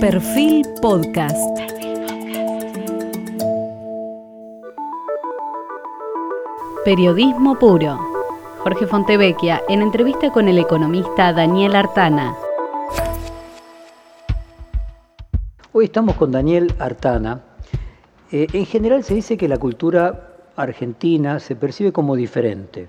[0.00, 1.36] Perfil Podcast.
[6.84, 7.98] Periodismo puro.
[8.60, 12.36] Jorge Fontevecchia en entrevista con el economista Daniel Artana.
[15.72, 17.40] Hoy estamos con Daniel Artana.
[18.30, 22.88] Eh, en general se dice que la cultura argentina se percibe como diferente,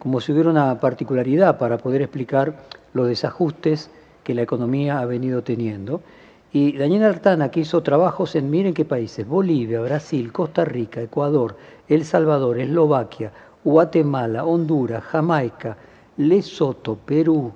[0.00, 2.56] como si hubiera una particularidad para poder explicar
[2.92, 3.88] los desajustes
[4.24, 6.02] que la economía ha venido teniendo.
[6.52, 11.56] Y Daniel Artana, que hizo trabajos en, miren qué países, Bolivia, Brasil, Costa Rica, Ecuador,
[11.88, 13.30] El Salvador, Eslovaquia,
[13.62, 15.76] Guatemala, Honduras, Jamaica,
[16.16, 17.52] Lesoto, Perú,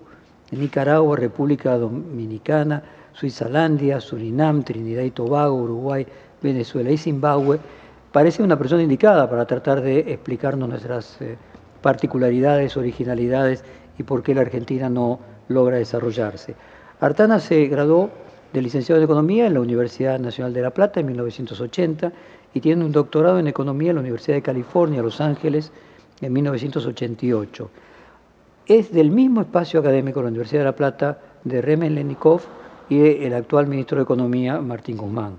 [0.53, 2.83] Nicaragua, República Dominicana,
[3.13, 6.07] Suizalandia, Surinam, Trinidad y Tobago, Uruguay,
[6.41, 7.59] Venezuela y Zimbabue,
[8.13, 11.37] parece una persona indicada para tratar de explicarnos nuestras eh,
[11.83, 13.65] particularidades, originalidades
[13.99, 15.19] y por qué la Argentina no
[15.49, 16.55] logra desarrollarse.
[17.01, 18.11] Artana se graduó
[18.55, 22.13] de licenciado en Economía en la Universidad Nacional de La Plata en 1980
[22.55, 25.73] y tiene un doctorado en Economía en la Universidad de California, Los Ángeles,
[26.21, 27.69] en 1988.
[28.67, 32.43] Es del mismo espacio académico de la Universidad de La Plata de Remen Lenikov
[32.89, 35.37] y el actual ministro de Economía, Martín Guzmán.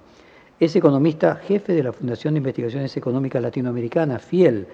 [0.60, 4.68] Es economista jefe de la Fundación de Investigaciones Económicas Latinoamericanas, FIEL,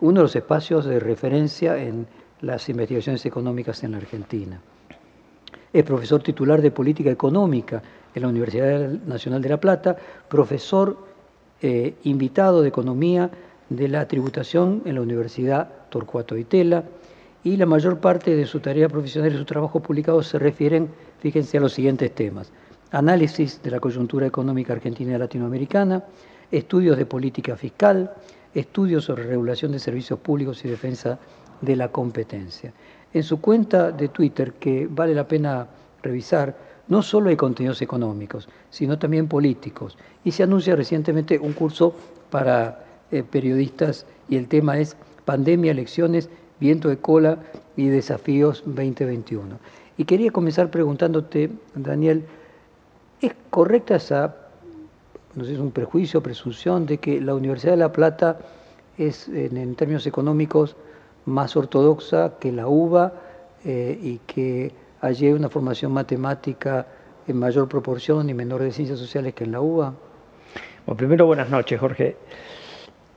[0.00, 2.06] uno de los espacios de referencia en
[2.42, 4.60] las investigaciones económicas en la Argentina.
[5.72, 7.82] Es profesor titular de Política Económica
[8.14, 9.96] en la Universidad Nacional de La Plata,
[10.28, 10.96] profesor
[11.60, 13.30] eh, invitado de Economía
[13.68, 16.84] de la Tributación en la Universidad Torcuato Itela,
[17.44, 20.88] y la mayor parte de su tarea profesional y su trabajo publicado se refieren,
[21.20, 22.52] fíjense, a los siguientes temas.
[22.90, 26.04] Análisis de la coyuntura económica argentina y latinoamericana,
[26.50, 28.12] estudios de política fiscal,
[28.54, 31.18] estudios sobre regulación de servicios públicos y defensa
[31.60, 32.72] de la competencia.
[33.18, 35.66] En su cuenta de Twitter, que vale la pena
[36.04, 39.98] revisar, no solo hay contenidos económicos, sino también políticos.
[40.22, 41.96] Y se anuncia recientemente un curso
[42.30, 47.38] para eh, periodistas y el tema es Pandemia, elecciones, viento de cola
[47.76, 49.58] y desafíos 2021.
[49.96, 52.24] Y quería comenzar preguntándote, Daniel,
[53.20, 54.36] ¿es correcta esa,
[55.34, 58.38] no sé, es un prejuicio, presunción de que la Universidad de La Plata
[58.96, 60.76] es, en términos económicos,
[61.28, 63.12] más ortodoxa que la UBA
[63.64, 66.86] eh, y que allí hay una formación matemática
[67.26, 69.94] en mayor proporción y menor de ciencias sociales que en la UBA?
[70.86, 72.16] Bueno, primero buenas noches, Jorge.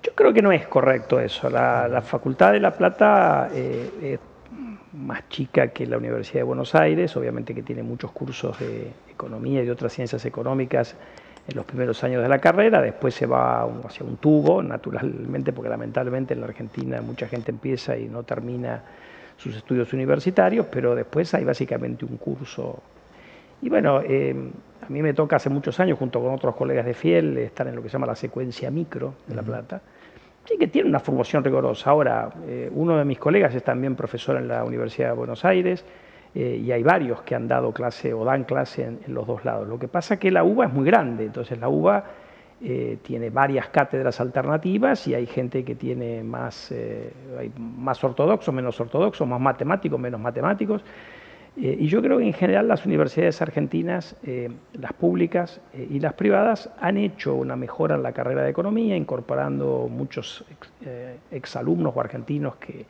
[0.04, 1.50] Yo creo que no es correcto eso.
[1.50, 4.20] La, Facultad de La Plata eh, es
[4.94, 9.62] más chica que la Universidad de Buenos Aires, obviamente que tiene muchos cursos de economía
[9.62, 10.96] y de otras ciencias económicas
[11.48, 15.70] en los primeros años de la carrera, después se va hacia un tubo, naturalmente, porque
[15.70, 18.82] lamentablemente en la Argentina mucha gente empieza y no termina
[19.38, 22.80] sus estudios universitarios, pero después hay básicamente un curso.
[23.62, 24.36] Y bueno, eh,
[24.82, 27.76] a mí me toca hace muchos años, junto con otros colegas de Fiel, estar en
[27.76, 29.82] lo que se llama la secuencia micro de La Plata,
[30.46, 31.90] sí que tiene una formación rigurosa.
[31.90, 35.86] Ahora, eh, uno de mis colegas es también profesor en la Universidad de Buenos Aires,
[36.34, 39.68] eh, y hay varios que han dado clase o dan clase en, los dos lados.
[39.68, 42.06] Lo que pasa es que la UBA es muy grande, entonces la UBA
[42.62, 47.12] eh, tiene varias cátedras alternativas y hay gente que tiene más, eh,
[47.58, 50.84] más ortodoxos, menos ortodoxos, más matemáticos, menos matemáticos.
[51.58, 54.16] y yo creo que en general las universidades argentinas,
[54.72, 59.90] las públicas y las privadas, han hecho una mejora en la carrera de economía, incorporando
[59.92, 60.46] muchos
[61.30, 62.86] exalumnos o argentinos que,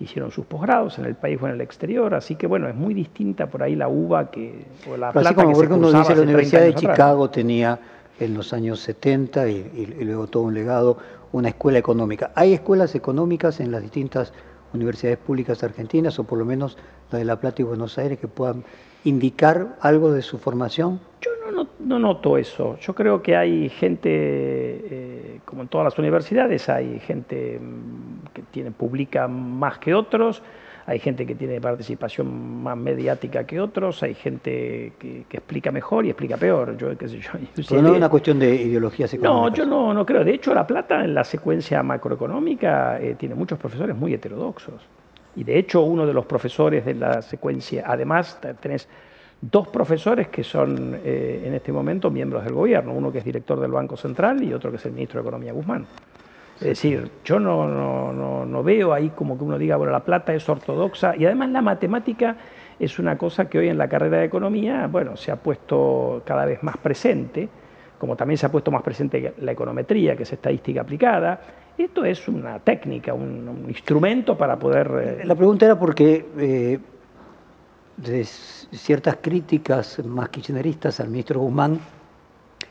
[0.00, 2.94] hicieron sus posgrados en el país o en el exterior, así que bueno, es muy
[2.94, 6.22] distinta por ahí la uva que o la plata así como que uno dice la
[6.22, 7.78] Universidad de Chicago tenía
[8.18, 10.98] en los años 70 y, luego todo un legado
[11.32, 12.32] una escuela económica.
[12.34, 14.32] ¿Hay escuelas económicas en las distintas
[14.72, 16.76] universidades públicas argentinas o por lo menos
[17.10, 18.64] la de La Plata y Buenos Aires que puedan
[19.04, 21.00] indicar algo de su formación?
[21.20, 22.78] Yo no, no, noto eso.
[22.80, 28.42] Yo creo que hay gente, eh, como en todas las universidades, hay gente mm, que
[28.50, 30.42] tiene, publica más que otros,
[30.86, 36.10] hay gente que tiene participación más mediática que otros, hay gente que, explica mejor y
[36.10, 36.76] explica peor.
[36.76, 37.30] Yo, qué sé yo,
[37.68, 39.58] Pero no es una cuestión de ideologías económicas.
[39.58, 40.24] No, yo no, no creo.
[40.24, 44.80] De hecho, La Plata en la secuencia macroeconómica eh, tiene muchos profesores muy heterodoxos.
[45.36, 48.88] Y de hecho, uno de los profesores de la secuencia, además, tenés
[49.40, 53.58] dos profesores que son eh, en este momento miembros del gobierno, uno que es director
[53.58, 55.86] del Banco Central y otro que es el ministro de Economía Guzmán.
[56.56, 60.34] Es decir, yo no, no, no, veo ahí como que uno diga, bueno, la plata
[60.34, 62.36] es ortodoxa y además la matemática
[62.78, 66.44] es una cosa que hoy en la carrera de economía, bueno, se ha puesto cada
[66.44, 67.48] vez más presente,
[67.98, 71.40] como también se ha puesto más presente la econometría, que es estadística aplicada.
[71.84, 75.20] Esto es una técnica, un, instrumento para poder...
[75.20, 76.26] Eh, la pregunta era porque...
[76.38, 76.78] Eh,
[77.96, 81.78] de ciertas críticas más kirchneristas al ministro Guzmán,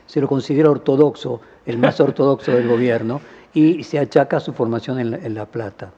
[0.06, 3.20] se lo considera ortodoxo, el más ortodoxo del gobierno,
[3.54, 5.92] y se achaca su formación en La, Plata.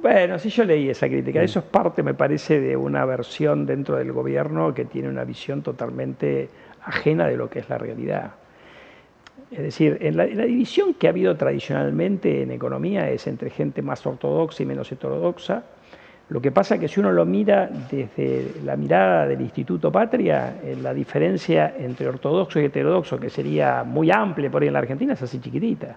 [0.00, 1.40] Bueno, sí yo leí esa crítica.
[1.40, 1.44] Mm.
[1.44, 5.62] Eso es parte, me parece, de una versión dentro del gobierno que tiene una visión
[5.62, 6.48] totalmente
[6.84, 8.32] ajena de lo que es la realidad.
[9.50, 14.04] Es decir, en la, división que ha habido tradicionalmente en economía es entre gente más
[14.06, 15.62] ortodoxa y menos heterodoxa.
[16.28, 20.58] Lo que pasa es que si uno lo mira desde la mirada del Instituto Patria,
[20.62, 24.80] eh, la diferencia entre ortodoxo y heterodoxo, que sería muy amplia por ahí en la
[24.80, 25.96] Argentina, es así chiquitita.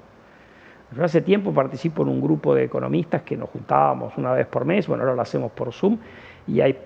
[0.96, 4.64] Yo hace tiempo participo en un grupo de economistas que nos juntábamos una vez por
[4.64, 5.98] mes, bueno, ahora lo hacemos por Zoom,
[6.48, 6.78] y hay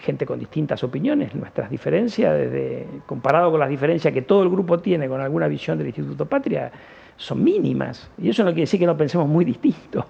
[0.00, 1.34] gente con distintas opiniones.
[1.34, 5.78] Nuestras diferencias, desde, comparado con las diferencias que todo el grupo tiene con alguna visión
[5.78, 6.70] del Instituto Patria,
[7.16, 8.10] son mínimas.
[8.18, 10.06] Y eso no quiere decir que no pensemos muy distinto.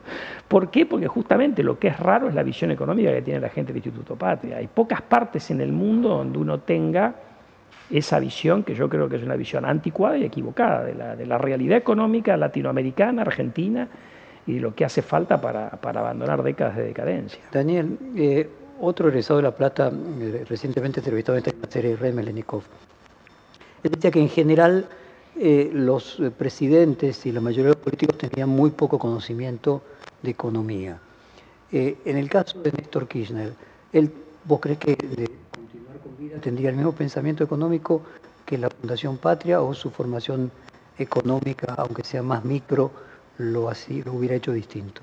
[0.46, 0.86] ¿Por qué?
[0.86, 3.78] Porque justamente lo que es raro es la visión económica que tiene la gente del
[3.84, 4.58] Instituto Patria.
[4.58, 7.14] Hay pocas partes en el mundo donde uno tenga
[7.90, 11.26] esa visión, que yo creo que es una visión anticuada y equivocada, de la, de
[11.26, 13.88] la realidad económica latinoamericana, argentina,
[14.46, 17.40] y lo que hace falta para, para abandonar décadas de decadencia.
[17.52, 18.48] Daniel, eh,
[18.80, 22.62] otro egresado de La Plata, eh, recientemente entrevistado en esta serie, Rey Melenikov,
[23.82, 24.88] decía que en general
[25.36, 29.82] eh, los eh, presidentes y la mayoría de los políticos tenían muy poco conocimiento
[30.22, 30.98] de economía.
[31.72, 33.52] en el caso de Néstor Kirchner,
[33.92, 34.12] él,
[34.44, 38.02] ¿vos crees que de continuar con vida tendría el mismo pensamiento económico
[38.44, 40.50] que la Fundación Patria o su formación
[40.98, 42.90] económica, aunque sea más micro,
[43.38, 43.70] lo,
[44.12, 45.02] hubiera hecho distinto?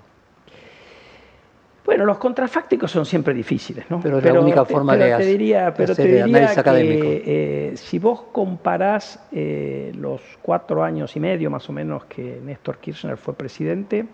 [1.88, 4.02] Bueno, los contrafácticos son siempre difíciles, ¿no?
[4.02, 8.24] Pero es la única forma de, te diría, pero te diría que eh, si vos
[8.34, 14.06] comparás eh, los cuatro años y medio más o menos que Néstor Kirchner fue presidente,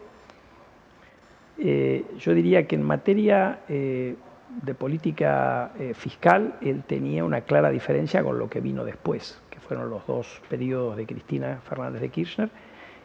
[1.58, 8.38] eh, yo diría que en materia de política fiscal él tenía una clara diferencia con
[8.38, 12.50] lo que vino después, que fueron los dos periodos de Cristina Fernández de Kirchner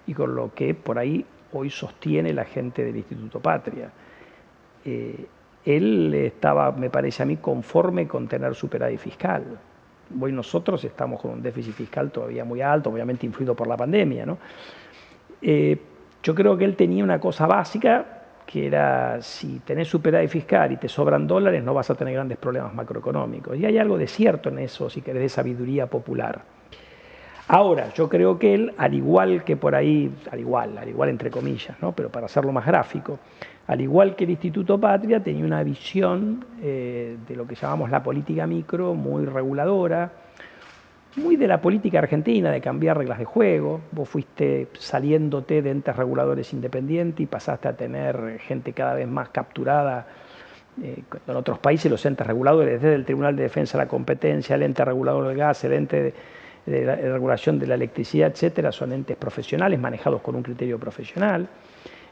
[0.06, 1.24] y con lo que por ahí
[1.54, 3.90] hoy sostiene la gente del Instituto Patria.
[4.84, 5.26] Eh,
[5.64, 9.44] él estaba, me parece a mí, conforme con tener superávit fiscal.
[10.18, 14.24] Hoy nosotros estamos con un déficit fiscal todavía muy alto, obviamente influido por la pandemia.
[14.24, 14.38] ¿no?
[15.42, 15.78] Eh,
[16.22, 18.06] yo creo que él tenía una cosa básica,
[18.46, 22.38] que era si tenés superávit fiscal y te sobran dólares, no vas a tener grandes
[22.38, 23.58] problemas macroeconómicos.
[23.58, 26.40] Y hay algo de cierto en eso, si querés, de sabiduría popular.
[27.48, 31.30] Ahora, yo creo que él, al igual que por ahí, al igual, al igual entre
[31.30, 31.92] comillas, ¿no?
[31.92, 33.18] pero para hacerlo más gráfico,
[33.68, 38.02] al igual que el Instituto Patria, tenía una visión eh, de lo que llamamos la
[38.02, 40.10] política micro muy reguladora,
[41.16, 43.82] muy de la política argentina, de cambiar reglas de juego.
[43.92, 49.28] Vos fuiste saliéndote de entes reguladores independientes y pasaste a tener gente cada vez más
[49.28, 50.06] capturada.
[50.82, 54.56] Eh, en otros países los entes reguladores, desde el Tribunal de Defensa de la Competencia,
[54.56, 56.14] el ente regulador del gas, el ente
[56.64, 61.46] de, de regulación de la electricidad, etcétera, son entes profesionales manejados con un criterio profesional.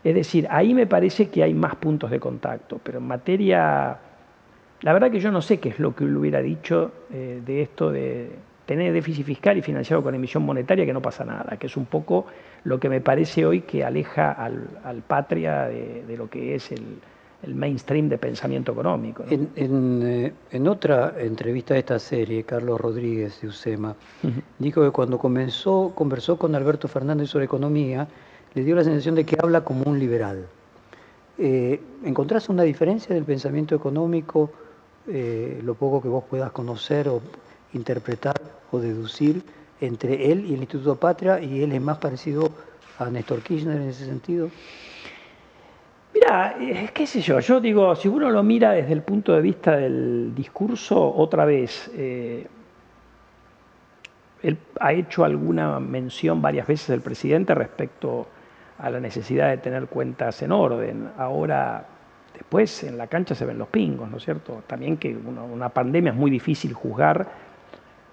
[0.07, 3.99] Es decir, ahí me parece que hay más puntos de contacto, pero en materia,
[4.83, 7.63] la verdad que yo no sé qué es lo que él hubiera dicho eh, de
[7.63, 8.31] esto de
[8.67, 11.87] tener déficit fiscal y financiado con emisión monetaria, que no pasa nada, que es un
[11.87, 12.27] poco
[12.63, 16.85] lo que me parece hoy que aleja al, patria de, lo que es el,
[17.53, 19.25] mainstream de pensamiento económico.
[19.29, 23.97] Eh, en, otra entrevista de esta serie, Carlos Rodríguez de USEMA
[24.61, 28.07] dijo que cuando comenzó, conversó con Alberto Fernández sobre economía,
[28.57, 30.47] le dio la sensación de que habla como un liberal.
[31.37, 34.51] Eh, ¿Encontrás una diferencia del pensamiento económico,
[35.07, 37.21] eh, lo poco que vos puedas conocer o
[37.75, 38.41] interpretar
[38.73, 39.43] o deducir
[39.79, 42.51] entre él y el Instituto Patria y él es más parecido
[42.99, 44.49] a Néstor Kirchner en ese sentido?
[46.15, 49.43] Mira, eh, qué sé yo, yo digo, si uno lo mira desde el punto de
[49.43, 52.49] vista del discurso, otra vez, él
[54.81, 58.29] ha hecho alguna mención varias veces del presidente respecto
[58.79, 61.11] a la necesidad de tener cuentas en orden.
[61.19, 61.87] Ahora,
[62.35, 64.63] después en la cancha se ven los pingos, ¿no es cierto?
[64.67, 67.27] También que una, pandemia es muy difícil juzgar,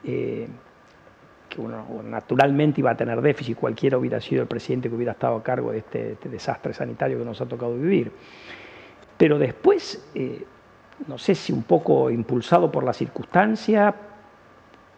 [0.04, 0.48] eh,
[1.50, 5.36] que uno naturalmente iba a tener déficit, cualquiera hubiera sido el presidente que hubiera estado
[5.36, 8.12] a cargo de este, este desastre sanitario que nos ha tocado vivir.
[9.18, 10.44] Pero después, eh,
[11.08, 13.94] no sé si un poco impulsado por la circunstancia,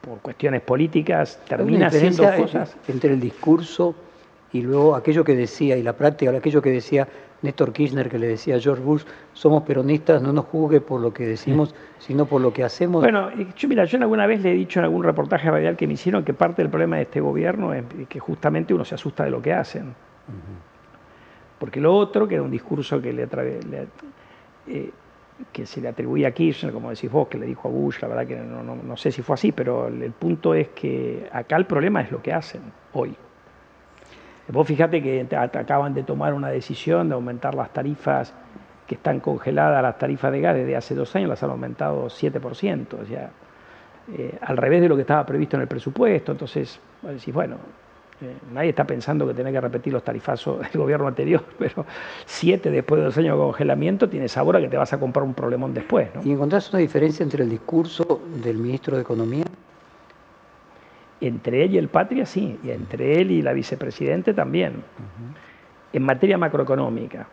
[0.02, 2.78] por cuestiones políticas, termina haciendo cosas.
[2.88, 3.96] Entre el discurso
[4.54, 7.08] y luego aquello que decía, y la práctica, aquello que decía
[7.42, 11.14] Néstor Kirchner, que le decía a George Bush, somos peronistas, no nos juzgue por lo
[11.14, 13.02] que decimos, sino por lo que hacemos.
[13.02, 15.94] Bueno, yo, mira, yo alguna vez le he dicho en algún reportaje radial que me
[15.94, 19.32] hicieron que parte del problema de este gobierno es que justamente uno se asusta de
[19.32, 19.94] lo que hacen.
[21.60, 23.28] Porque lo otro, que era un discurso que le,
[24.68, 24.92] eh,
[25.52, 28.08] que se le atribuía a Kirchner, como decís vos, que le dijo a Bush, la
[28.08, 31.66] verdad que no, no, sé si fue así, pero el, punto es que acá el
[31.66, 32.62] problema es lo que hacen
[32.94, 33.16] hoy.
[34.48, 38.34] Vos fíjate que acaban de tomar una decisión de aumentar las tarifas
[38.88, 42.94] que están congeladas, las tarifas de gas desde hace dos años las han aumentado 7%,
[43.02, 43.32] o sea,
[44.16, 47.58] eh, al revés de lo que estaba previsto en el presupuesto, entonces vos decís, bueno,
[48.22, 51.86] eh, nadie está pensando que tiene que repetir los tarifazos del gobierno anterior, pero
[52.26, 55.24] siete después de dos años de congelamiento tiene sabor a que te vas a comprar
[55.24, 56.10] un problemón después.
[56.24, 59.46] ¿Y encontrás una diferencia entre el discurso del ministro de Economía?
[61.28, 64.84] Entre él y el Patria, sí, y entre él y la vicepresidente también.
[65.92, 67.26] En materia macroeconómica.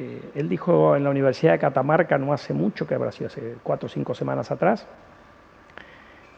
[0.00, 3.56] Eh, él dijo en la Universidad de Catamarca no hace mucho, que habrá sido hace
[3.62, 4.84] cuatro o cinco semanas atrás,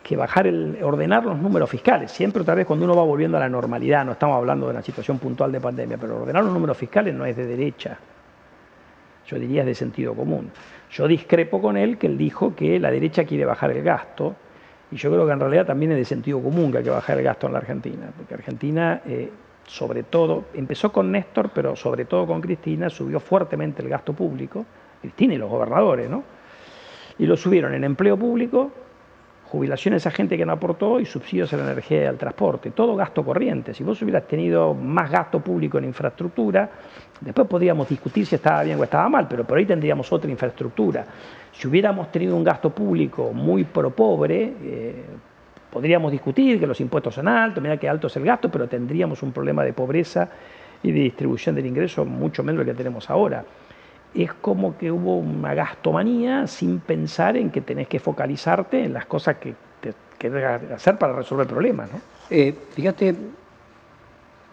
[0.03, 2.11] que bajar el, ordenar los números fiscales.
[2.11, 4.83] Siempre otra vez cuando uno va volviendo a la normalidad, no estamos hablando de una
[4.83, 7.99] situación puntual de pandemia, pero ordenar los números fiscales no es de derecha.
[9.27, 10.51] Yo diría es de sentido común.
[10.91, 14.35] Yo discrepo con él que él dijo que la derecha quiere bajar el gasto,
[14.91, 17.19] y yo creo que en realidad también es de sentido común que hay que bajar
[17.19, 19.31] el gasto en la Argentina, porque Argentina, eh,
[19.67, 24.67] sobre todo, empezó con Néstor, pero sobre todo con Cristina, subió fuertemente el gasto público,
[25.01, 26.25] Cristina y los gobernadores, ¿no?
[27.19, 28.73] Y lo subieron en empleo público,
[29.51, 32.95] jubilaciones a gente que no aportó y subsidios a la energía y al transporte, todo
[32.95, 33.75] gasto corriente.
[33.75, 36.71] Si vos hubieras tenido más gasto público en infraestructura,
[37.21, 41.05] después podríamos discutir si estaba bien o estaba mal, pero por ahí tendríamos otra infraestructura.
[41.53, 45.05] Si hubiéramos tenido un gasto público muy pro pobre, eh,
[45.69, 49.21] podríamos discutir que los impuestos son altos, mira que alto es el gasto, pero tendríamos
[49.25, 50.29] un problema de pobreza
[50.81, 53.45] y de distribución del ingreso mucho menos del que tenemos ahora
[54.15, 59.07] es como que hubo una gastomanía sin pensar en que tenés que focalizarte en las
[59.07, 61.91] cosas que, te, que hacer para resolver problemas.
[61.93, 62.01] ¿no?
[62.31, 63.15] Eh, fíjate,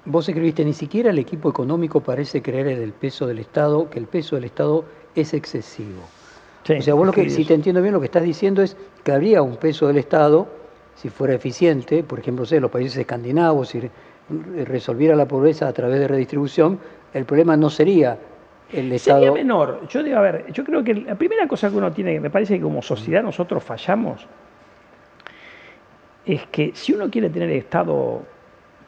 [0.05, 3.99] vos escribiste, ni siquiera el equipo económico parece creer en el peso del Estado, que
[3.99, 4.85] el peso del Estado
[5.15, 6.01] es excesivo.
[6.69, 9.11] o sea, vos lo que, si te entiendo bien, lo que estás diciendo es que
[9.11, 10.47] habría un peso del Estado,
[10.95, 13.89] si fuera eficiente, por ejemplo, sé, los países escandinavos, si
[14.65, 16.79] resolviera la pobreza a través de redistribución,
[17.13, 18.17] el problema no sería
[18.69, 19.87] Sería menor.
[19.87, 22.57] Yo digo, a ver, yo creo que la primera cosa que uno tiene, me parece
[22.57, 24.27] que como sociedad nosotros fallamos,
[26.25, 28.21] es que si uno quiere tener Estado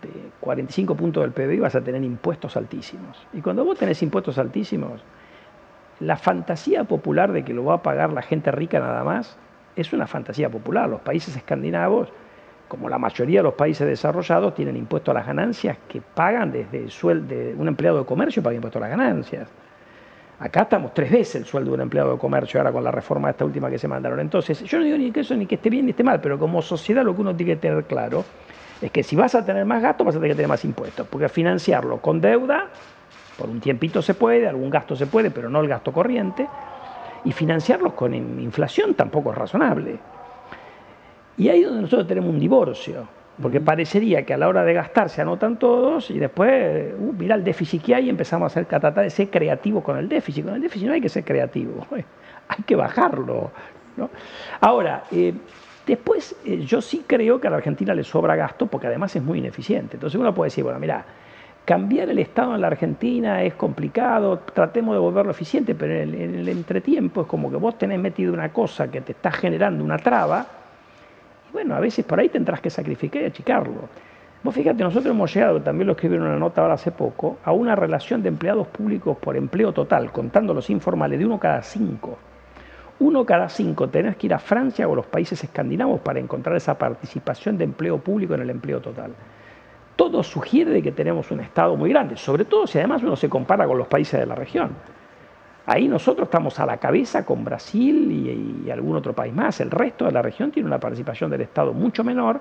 [0.02, 0.10] de
[0.42, 3.26] 45 puntos del PBI, vas a tener impuestos altísimos.
[3.34, 5.02] Y cuando vos tenés impuestos altísimos,
[6.02, 9.38] la fantasía popular de que lo va a pagar la gente rica nada más,
[9.78, 10.90] es una fantasía popular.
[10.90, 12.10] Los países escandinavos,
[12.68, 16.84] como la mayoría de los países desarrollados, tienen impuestos a las ganancias que pagan desde
[16.84, 19.50] el sueldo de un empleado de comercio paga impuestos a las ganancias.
[20.40, 23.30] Acá estamos tres veces el sueldo de un empleado de comercio ahora con la reforma
[23.30, 24.22] esta última que se mandaron.
[24.22, 26.40] Entonces, yo no digo ni que eso ni que esté bien ni esté mal, pero
[26.40, 28.24] como sociedad lo que uno tiene que tener claro
[28.82, 31.06] es que si vas a tener más gastos, vas a tener que tener más impuestos,
[31.10, 32.68] porque financiarlo con deuda,
[33.38, 36.48] por un tiempito se puede, algún gasto se puede, pero no el gasto corriente,
[37.26, 39.98] y financiarlos con inflación tampoco es razonable.
[41.36, 43.19] Y ahí es donde nosotros tenemos un divorcio.
[43.42, 47.36] Porque parecería que a la hora de gastar se anotan todos y después, uh, mira
[47.36, 50.44] el déficit que hay y empezamos a hacer tratar de ser creativos con el déficit.
[50.46, 53.52] Con el déficit no hay que ser creativo, hay que bajarlo.
[54.60, 55.34] Ahora, eh,
[55.88, 59.24] después eh, yo sí creo que a la Argentina le sobra gasto porque además es
[59.24, 59.96] muy ineficiente.
[59.96, 61.06] Entonces uno puede decir, bueno, mira,
[61.64, 66.16] cambiar el Estado en la Argentina es complicado, tratemos de volverlo eficiente, pero en el,
[66.16, 69.84] en el entretiempo es como que vos tenés metido una cosa que te está generando
[69.84, 70.59] una traba
[71.52, 73.90] bueno, a veces por ahí tendrás que sacrificar y achicarlo.
[74.42, 77.52] Vos fíjate, nosotros hemos llegado, también lo escribieron en una nota ahora hace poco, a
[77.52, 82.18] una relación de empleados públicos por empleo total, contando los informales, de uno cada cinco.
[83.00, 86.56] Uno cada cinco tenés que ir a Francia o a los países escandinavos para encontrar
[86.56, 89.12] esa participación de empleo público en el empleo total.
[89.96, 93.68] Todo sugiere que tenemos un Estado muy grande, sobre todo si además uno se compara
[93.68, 94.72] con los países de la región.
[95.70, 99.60] Ahí nosotros estamos a la cabeza con Brasil y, algún otro país más.
[99.60, 102.40] El resto de la región tiene una participación del Estado mucho menor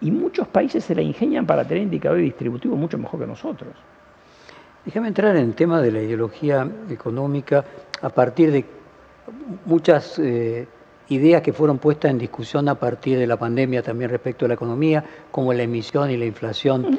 [0.00, 3.70] y muchos países se la ingenian para tener indicadores distributivos mucho mejor que nosotros.
[4.84, 7.64] Déjame entrar en el tema de la ideología económica
[8.02, 8.64] a partir de
[9.64, 10.66] muchas eh,
[11.10, 14.54] ideas que fueron puestas en discusión a partir de la pandemia también respecto a la
[14.54, 16.98] economía, como la emisión y la inflación.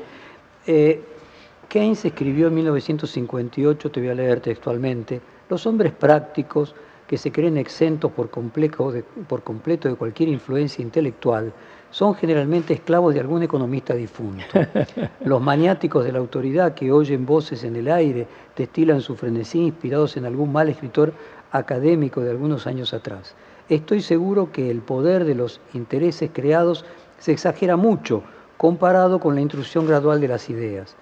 [1.69, 6.75] Keynes escribió en 1958, te voy a leer textualmente, los hombres prácticos
[7.07, 11.53] que se creen exentos por completo, de, por completo de cualquier influencia intelectual
[11.91, 14.43] son generalmente esclavos de algún economista difunto.
[15.23, 20.17] Los maniáticos de la autoridad que oyen voces en el aire destilan su frenesí inspirados
[20.17, 21.13] en algún mal escritor
[21.51, 23.35] académico de algunos años atrás.
[23.69, 26.85] Estoy seguro que el poder de los intereses creados
[27.19, 28.23] se exagera mucho
[28.57, 30.95] comparado con la intrusión gradual de las ideas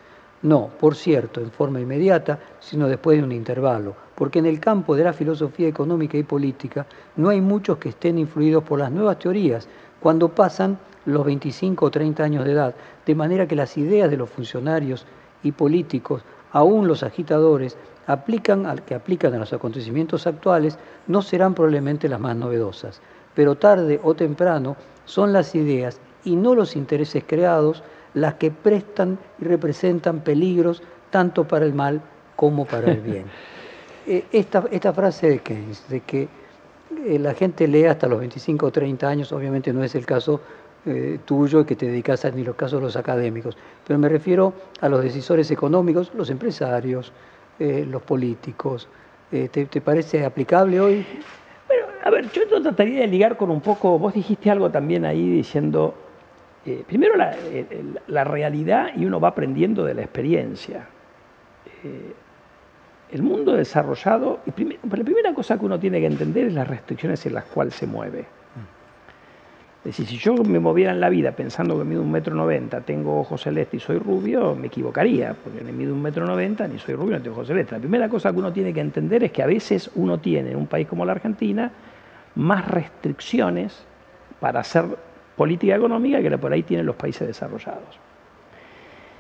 [0.44, 4.94] No, por cierto, en forma inmediata, sino después de un intervalo, porque en el campo
[4.94, 6.86] de la filosofía económica y política
[7.16, 9.70] no hay muchos que estén influidos por las nuevas teorías
[10.02, 14.18] cuando pasan los 25 o 30 años de edad, de manera que las ideas de
[14.18, 15.06] los funcionarios
[15.44, 21.54] y políticos, aún los agitadores, aplican al que aplican a los acontecimientos actuales, no serán
[21.54, 23.02] probablemente las más novedosas,
[23.34, 27.82] pero tarde o temprano son las ideas y no los intereses creados
[28.14, 32.02] las que prestan y representan peligros tanto para el mal
[32.36, 33.26] como para el bien.
[34.06, 36.28] Eh, esta, esta frase de Keynes, de que
[37.06, 40.42] eh, la gente lee hasta los 25 o 30 años, obviamente no es el caso
[40.86, 43.56] eh, tuyo que te dedicas a ni los casos de los académicos,
[43.88, 47.14] pero me refiero a los decisores económicos, los empresarios,
[47.58, 48.90] eh, los políticos.
[49.32, 51.06] Eh, ¿te, parece aplicable hoy?
[51.68, 55.30] Bueno, a ver, yo trataría de ligar con un poco, vos dijiste algo también ahí
[55.30, 55.94] diciendo,
[56.88, 57.36] primero la,
[58.08, 60.88] la, realidad y uno va aprendiendo de la experiencia.
[63.12, 67.26] el mundo desarrollado, y la primera cosa que uno tiene que entender es las restricciones
[67.26, 68.26] en las cuales se mueve.
[69.84, 72.80] Es decir, si yo me moviera en la vida pensando que mido un metro noventa,
[72.80, 76.80] tengo ojos celestes y soy rubio, me equivocaría, porque ni mido un metro noventa, ni
[76.80, 77.74] soy rubio, ni tengo ojos celestes.
[77.74, 80.56] La primera cosa que uno tiene que entender es que a veces uno tiene en
[80.56, 81.70] un país como la Argentina
[82.36, 83.84] más restricciones
[84.40, 84.86] para hacer
[85.36, 88.00] política económica que por ahí tienen los países desarrollados.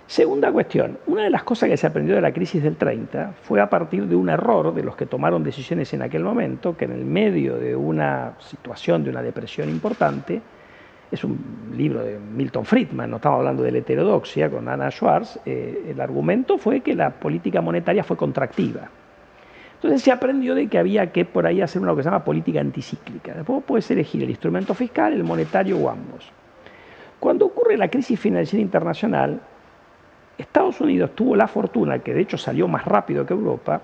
[0.05, 3.61] Segunda cuestión, una de las cosas que se aprendió de la crisis del 30 fue
[3.61, 6.91] a partir de un error de los que tomaron decisiones en aquel momento, que en
[6.91, 10.41] el medio de una situación de una depresión importante,
[11.09, 15.39] es un libro de Milton Friedman, no estamos hablando de la heterodoxia con Anna Schwartz,
[15.45, 18.89] eh, el argumento fue que la política monetaria fue contractiva.
[19.83, 22.61] Entonces se aprendió de que había que por ahí hacer una que se llama política
[22.61, 23.33] anticíclica.
[23.33, 26.31] Después puedes elegir el instrumento fiscal, el monetario o ambos.
[27.19, 29.41] Cuando ocurre la crisis financiera internacional,
[30.37, 33.81] Estados Unidos tuvo la fortuna, que de hecho salió más rápido que Europa,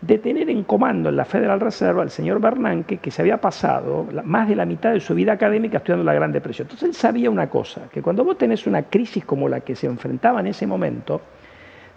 [0.00, 4.06] de tener en comando en la Federal Reserve al señor Bernanke, que se había pasado
[4.24, 6.64] más de la mitad de su vida académica estudiando la Gran Depresión.
[6.64, 9.88] Entonces él sabía una cosa, que cuando vos tenés una crisis como la que se
[9.88, 11.20] enfrentaba en ese momento,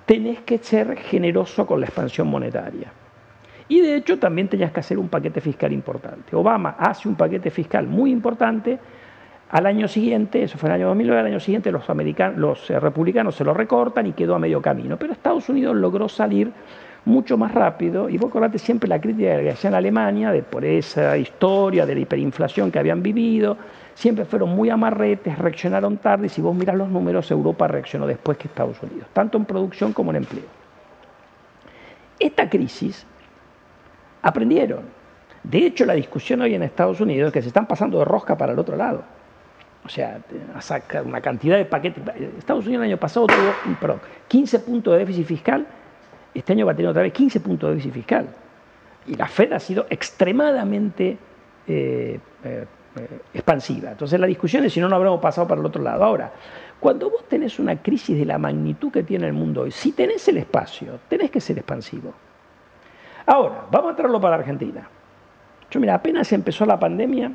[0.06, 2.92] tenés que ser generoso con la expansión monetaria.
[3.72, 6.36] Y de hecho también tenías que hacer un paquete fiscal importante.
[6.36, 8.78] Obama hace un paquete fiscal muy importante
[9.50, 12.78] al año siguiente, eso fue el año 2009, al año siguiente los, americanos, los eh,
[12.82, 14.98] republicanos se lo recortan y quedó a medio camino.
[14.98, 16.52] Pero Estados Unidos logró salir
[17.06, 20.66] mucho más rápido, y vos acordate siempre la crítica que hacía en Alemania de por
[20.66, 23.56] esa historia de la hiperinflación que habían vivido,
[23.94, 28.38] siempre fueron muy amarretes, reaccionaron tarde, y si vos mirás los números, Europa reaccionó después
[28.38, 30.44] que Estados Unidos, tanto en producción como en empleo.
[32.20, 33.08] Esta crisis
[34.22, 34.84] aprendieron.
[35.44, 38.38] De hecho, la discusión hoy en Estados Unidos es que se están pasando de rosca
[38.38, 39.04] para el otro lado.
[39.84, 40.20] O sea,
[40.60, 42.04] sacar una cantidad de paquetes.
[42.38, 45.66] Estados Unidos el año pasado tuvo, perdón, 15 puntos de déficit fiscal,
[46.34, 48.28] este año va a tener otra vez 15 puntos de déficit fiscal.
[49.08, 51.18] Y la Fed ha sido extremadamente
[51.68, 52.66] eh, eh,
[53.34, 53.92] expansiva.
[53.92, 56.04] Entonces la discusión es si no, no habremos pasado para el otro lado.
[56.04, 56.32] Ahora,
[56.80, 60.28] cuando vos tenés una crisis de la magnitud que tiene el mundo hoy, si tenés
[60.28, 62.14] el espacio, tenés que ser expansivo.
[63.26, 64.88] Ahora, vamos a traerlo para Argentina.
[65.70, 67.32] Yo, mira, apenas empezó la pandemia,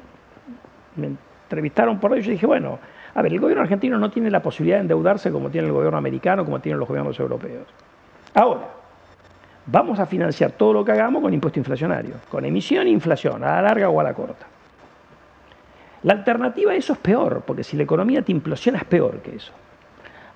[0.97, 2.79] entrevistaron por ello y yo dije, bueno,
[3.15, 5.97] a ver, el gobierno argentino no tiene la posibilidad de endeudarse como tiene el gobierno
[5.97, 7.67] americano, como tienen los gobiernos europeos.
[8.35, 8.69] Ahora,
[9.65, 13.57] vamos a financiar todo lo que hagamos con impuesto inflacionario, con emisión e inflación, a
[13.57, 14.47] la larga o a la corta.
[16.03, 19.37] La alternativa a eso es peor, porque si la economía te implosiona es peor que
[19.37, 19.53] eso.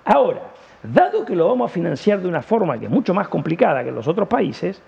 [0.04, 0.40] Ahora,
[0.82, 3.90] dado que lo vamos a financiar de una forma que es mucho más complicada que
[3.90, 4.82] en los otros países,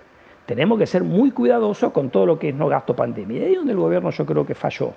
[0.47, 3.39] tenemos que ser muy cuidadosos con todo lo que es no gasto pandemia.
[3.39, 4.93] Y ahí es donde el gobierno yo creo que falló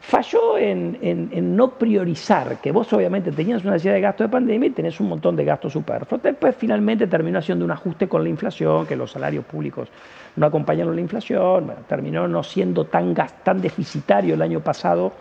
[0.00, 4.72] falló en, no priorizar, que vos obviamente tenías una necesidad de gasto de pandemia y
[4.72, 6.22] tenés un montón de gastos superfluos.
[6.22, 9.88] Después finalmente terminó haciendo un ajuste con la inflación, que los salarios públicos
[10.36, 15.12] no acompañaron la inflación, terminó no siendo tan, tan deficitario el año pasado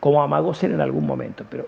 [0.00, 1.44] como amagó ser en algún momento.
[1.48, 1.66] Pero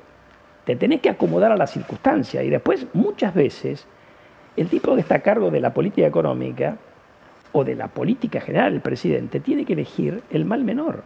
[0.65, 3.87] te tenés que acomodar a la circunstancia y después muchas veces
[4.57, 6.77] el tipo que está a cargo de la política económica
[7.53, 11.03] o de la política general, el presidente, tiene que elegir el mal menor.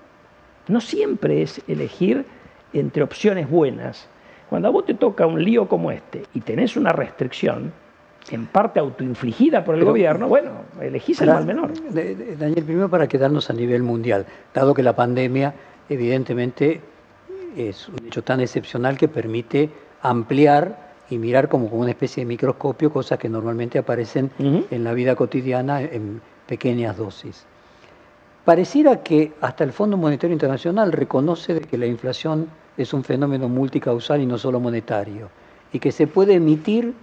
[0.69, 2.25] No siempre es elegir
[2.73, 4.09] entre opciones buenas.
[4.49, 7.73] Cuando a vos te toca un lío como este y tenés una restricción,
[8.31, 10.51] en parte autoinfligida por el gobierno, bueno,
[10.81, 11.73] elegís el mal menor.
[11.93, 15.55] Daniel, primero para quedarnos a nivel mundial, dado que la pandemia
[15.89, 16.81] evidentemente
[17.57, 19.71] es un hecho tan excepcional que permite
[20.03, 24.95] ampliar y mirar como con una especie de microscopio cosas que normalmente aparecen en la
[24.95, 27.47] vida cotidiana en pequeñas dosis.
[28.45, 34.21] Pareciera que hasta el Fondo Monetario Internacional reconoce que la inflación es un fenómeno multicausal
[34.21, 35.29] y no solo monetario,
[35.73, 36.95] y que se puede emitir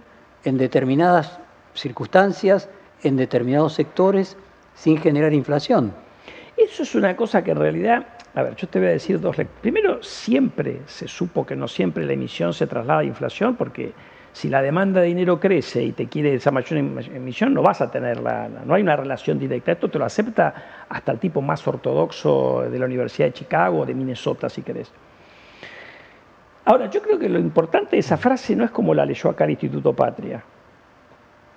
[0.44, 1.38] en determinadas
[1.74, 2.68] circunstancias,
[3.02, 4.36] en determinados sectores,
[4.74, 5.92] sin generar inflación.
[6.56, 9.36] Eso es una cosa que en realidad, a ver, yo te voy a decir dos.
[9.62, 13.94] Primero, siempre se supo que no siempre la emisión se traslada a inflación, porque
[14.32, 17.90] si la demanda de dinero crece y te quiere esa mayor emisión, no vas a
[17.90, 19.72] tenerla, no hay una relación directa.
[19.72, 23.94] Esto te lo acepta hasta el tipo más ortodoxo de la Universidad de Chicago de
[23.94, 24.92] Minnesota, si querés.
[26.64, 29.44] Ahora, yo creo que lo importante de esa frase no es como la leyó acá
[29.44, 30.42] el Instituto Patria.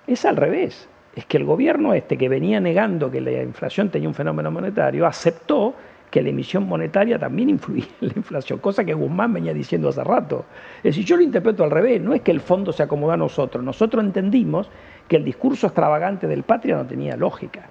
[0.06, 0.88] Es al revés.
[1.14, 5.06] Es que el gobierno este, que venía negando que la inflación tenía un fenómeno monetario,
[5.06, 5.74] aceptó
[6.14, 10.04] que la emisión monetaria también influía en la inflación, cosa que Guzmán venía diciendo hace
[10.04, 10.44] rato.
[10.76, 13.16] Es decir, yo lo interpreto al revés, no es que el fondo se acomoda a
[13.16, 14.70] nosotros, nosotros entendimos
[15.08, 17.66] que el discurso extravagante del patria no tenía lógica.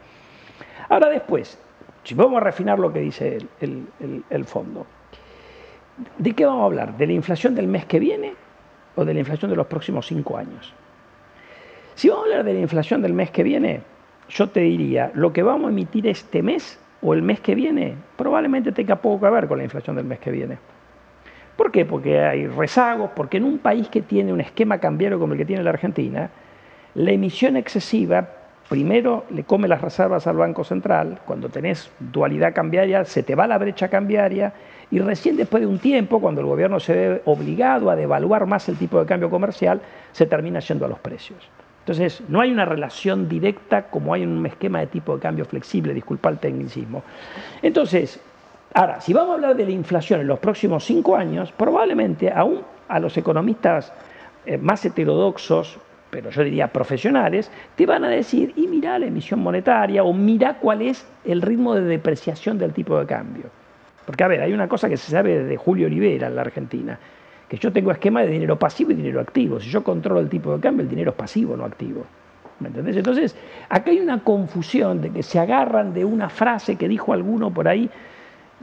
[0.89, 1.58] Ahora después,
[2.03, 3.86] si vamos a refinar lo que dice el,
[4.29, 4.88] el fondo,
[6.17, 6.97] ¿de qué vamos a hablar?
[6.97, 8.34] ¿De la inflación del mes que viene
[8.97, 10.73] o de la inflación de los próximos cinco años?
[11.95, 13.84] Si vamos a hablar de la inflación del mes que viene,
[14.27, 17.95] yo te diría, lo que vamos a emitir este mes o el mes que viene,
[18.15, 20.57] probablemente tenga poco que ver con la inflación del mes que viene.
[21.57, 21.85] ¿Por qué?
[21.85, 25.45] Porque hay rezagos, porque en un país que tiene un esquema cambiario como el que
[25.45, 26.29] tiene la Argentina,
[26.95, 28.27] la emisión excesiva
[28.69, 33.45] primero le come las reservas al Banco Central, cuando tenés dualidad cambiaria se te va
[33.45, 34.53] la brecha cambiaria
[34.89, 38.67] y recién después de un tiempo, cuando el gobierno se ve obligado a devaluar más
[38.69, 41.49] el tipo de cambio comercial, se termina yendo a los precios.
[41.84, 45.43] Entonces, no hay una relación directa como hay en un esquema de tipo de cambio
[45.43, 47.04] flexible, disculpa el tecnicismo.
[47.62, 48.22] Entonces,
[48.74, 52.62] ahora, si vamos a hablar de la inflación en los próximos cinco años, probablemente aún
[52.88, 53.91] a los economistas
[54.46, 55.78] eh, más heterodoxos,
[56.10, 60.60] pero yo diría profesionales, te van a decir, y mira la emisión monetaria o mira
[60.60, 63.46] cuál es el ritmo de depreciación del tipo de cambio.
[64.06, 66.98] Porque, a ver, hay una cosa que se sabe desde Julio Olivera en la Argentina,
[67.53, 69.59] que yo tengo esquema de dinero pasivo y dinero activo.
[69.59, 72.03] Si yo controlo el tipo de cambio, el dinero es pasivo, no activo.
[72.59, 72.97] ¿Me entendés?
[72.97, 73.35] Entonces,
[73.69, 77.67] acá hay una confusión de que se agarran de una frase que dijo alguno por
[77.67, 77.87] ahí.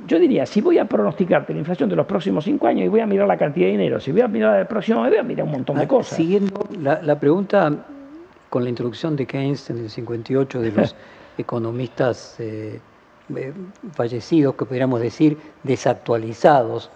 [0.08, 2.98] Yo diría, si voy a pronosticarte la inflación de los próximos cinco años y voy
[2.98, 5.46] a mirar la cantidad de dinero, si voy a mirar el próximo voy a mirar
[5.46, 6.16] un montón de ah, cosas.
[6.16, 7.72] Siguiendo la, pregunta
[8.48, 10.96] con la introducción de Keynes en el 58 de los
[11.38, 12.80] economistas eh,
[13.36, 13.52] eh,
[13.92, 16.90] fallecidos, que podríamos decir desactualizados,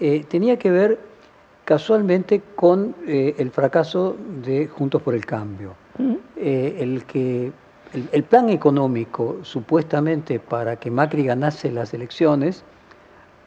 [0.00, 1.15] eh, tenía que ver
[1.66, 5.74] casualmente con eh, el fracaso de Juntos por el Cambio.
[6.36, 7.50] Eh, el, que,
[8.12, 12.62] el, plan económico, supuestamente para que Macri ganase las elecciones,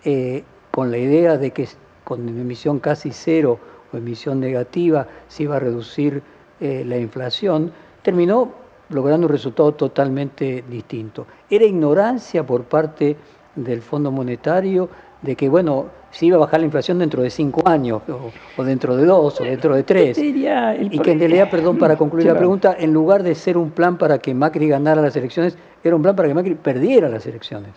[0.04, 1.70] eh, con la idea de que
[2.04, 3.58] con emisión casi cero
[3.94, 6.22] o emisión negativa se iba a reducir
[6.60, 8.52] la inflación, terminó
[8.90, 11.26] logrando un resultado totalmente distinto.
[11.50, 13.16] Era ignorancia por parte
[13.56, 14.90] del Fondo Monetario
[15.22, 18.02] de que, bueno, si iba a bajar la inflación dentro de cinco años,
[18.58, 20.18] o, dentro de dos, o dentro de tres.
[20.18, 23.98] y que en realidad, perdón, para concluir la pregunta, en lugar de ser un plan
[23.98, 27.72] para que Macri ganara las elecciones, era un plan para que Macri perdiera las elecciones.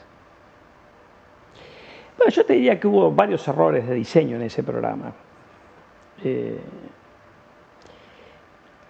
[2.17, 5.13] Bueno, yo te diría que hubo varios errores de diseño en ese programa.
[6.23, 6.61] Eh,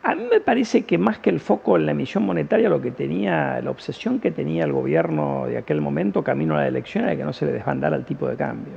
[0.05, 2.91] a mí me parece que más que el foco en la emisión monetaria, lo que
[2.91, 7.17] tenía, la obsesión que tenía el gobierno de aquel momento, camino a la elección, era
[7.17, 8.75] que no se le desbandara el tipo de cambio.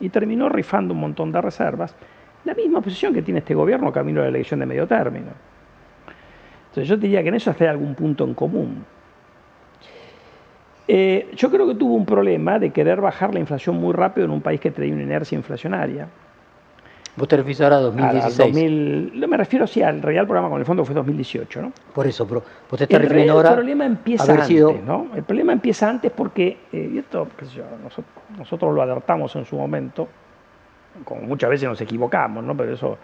[0.00, 1.94] Y terminó rifando un montón de reservas.
[2.44, 5.30] La misma obsesión que tiene este gobierno camino a la elección de medio término.
[6.68, 8.84] Entonces yo diría que en eso hay algún punto en común.
[10.88, 14.30] Eh, yo creo que tuvo un problema de querer bajar la inflación muy rápido en
[14.30, 16.06] un país que traía una inercia inflacionaria
[17.16, 19.14] ¿Vos te refieres ahora a 2016?
[19.14, 21.72] no me refiero sí al real programa con el fondo fue 2018, ¿no?
[21.94, 23.50] Por eso, pero vos te estás refiriendo ahora.
[23.50, 25.06] El problema empieza antes, ¿no?
[25.14, 27.26] El problema empieza antes porque, eh, y esto,
[28.36, 30.08] nosotros, lo alertamos en su momento,
[31.04, 32.54] como muchas veces nos equivocamos, ¿no?
[32.54, 32.98] Pero eso.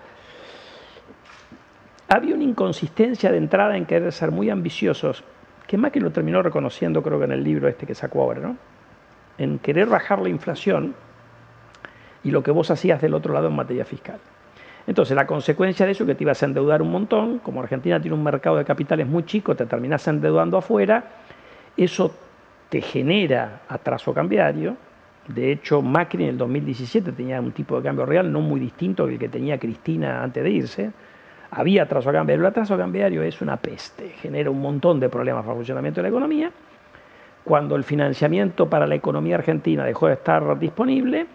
[2.09, 5.25] Había una inconsistencia de entrada en querer ser muy ambiciosos,
[5.66, 8.40] que más que lo terminó reconociendo, creo que en el libro este que sacó ahora,
[8.40, 8.57] ¿no?
[9.38, 10.94] En querer bajar la inflación
[12.25, 14.19] y lo que vos hacías del otro lado en materia fiscal.
[14.87, 18.01] Entonces, la consecuencia de eso es que te ibas a endeudar un montón, como Argentina
[18.01, 21.05] tiene un mercado de capitales muy chico, te terminás endeudando afuera,
[21.77, 22.13] eso
[22.69, 24.77] te genera atraso cambiario.
[25.29, 29.07] De hecho, Macri en el 2017 tenía un tipo de cambio real no muy distinto
[29.07, 30.91] del que tenía Cristina antes de irse.
[31.53, 32.43] Había atraso cambiario.
[32.43, 36.03] El atraso cambiario es una peste, genera un montón de problemas para el funcionamiento de
[36.03, 36.51] la economía.
[37.45, 41.27] Cuando el financiamiento para la economía argentina dejó de estar disponible,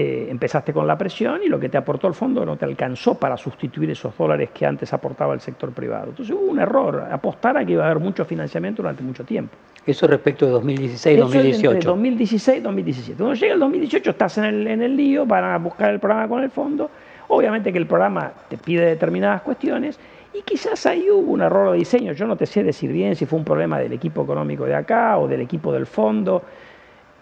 [0.00, 3.16] eh, empezaste con la presión y lo que te aportó el fondo no te alcanzó
[3.16, 6.10] para sustituir esos dólares que antes aportaba el sector privado.
[6.10, 9.56] Entonces hubo un error, apostar a que iba a haber mucho financiamiento durante mucho tiempo.
[9.84, 11.82] Eso respecto de 2016-2018.
[11.82, 13.16] 2016-2017.
[13.16, 16.28] Cuando llega el 2018 estás en el, en el lío, van a buscar el programa
[16.28, 16.88] con el fondo.
[17.26, 19.98] Obviamente que el programa te pide determinadas cuestiones
[20.32, 22.12] y quizás ahí hubo un error de diseño.
[22.12, 25.18] Yo no te sé decir bien si fue un problema del equipo económico de acá
[25.18, 26.44] o del equipo del fondo.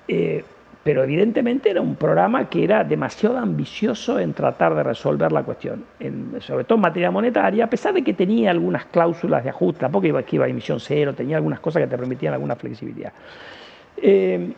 [0.07, 0.45] Eh,
[0.87, 5.85] pero evidentemente era un programa que era demasiado ambicioso en tratar de resolver la cuestión,
[6.39, 10.07] sobre todo en materia monetaria, a pesar de que tenía algunas cláusulas de ajuste, tampoco
[10.07, 13.13] iba, iba a emisión cero, tenía algunas cosas que te permitían alguna flexibilidad.
[13.97, 14.53] Eh,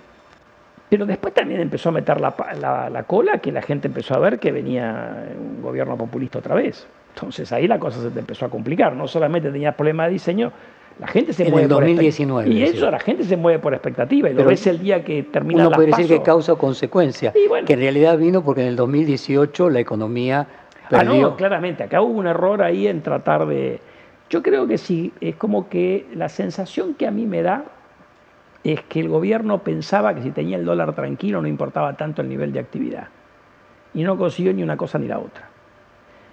[0.90, 4.38] pero después también empezó a meter la, la, cola, que la gente empezó a ver
[4.38, 6.86] que venía un gobierno populista otra vez.
[7.14, 8.94] Entonces ahí la cosa se empezó a complicar.
[8.94, 10.52] No solamente tenías problemas de diseño,
[10.98, 12.50] la gente se en mueve el 2019.
[12.50, 14.28] y eso, la gente se mueve por expectativa.
[14.30, 17.32] Y lo ves el día que termina Uno puede decir que causa o consecuencia.
[17.66, 20.46] que en realidad vino porque en el 2018 la economía
[20.90, 21.12] perdió.
[21.12, 21.84] Ah, no, claramente.
[21.84, 23.80] Acá hubo un error ahí en tratar de.
[24.28, 27.64] Yo creo que sí, es como que la sensación que a mí me da
[28.64, 32.28] es que el gobierno pensaba que si tenía el dólar tranquilo no importaba tanto el
[32.28, 33.08] nivel de actividad.
[33.94, 35.48] Y no consiguió ni una cosa ni la otra.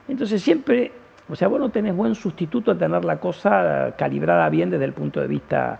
[0.08, 0.92] Entonces siempre
[1.28, 4.94] o sea, vos no tenés buen sustituto a tener la cosa calibrada bien desde el
[4.94, 5.80] punto de vista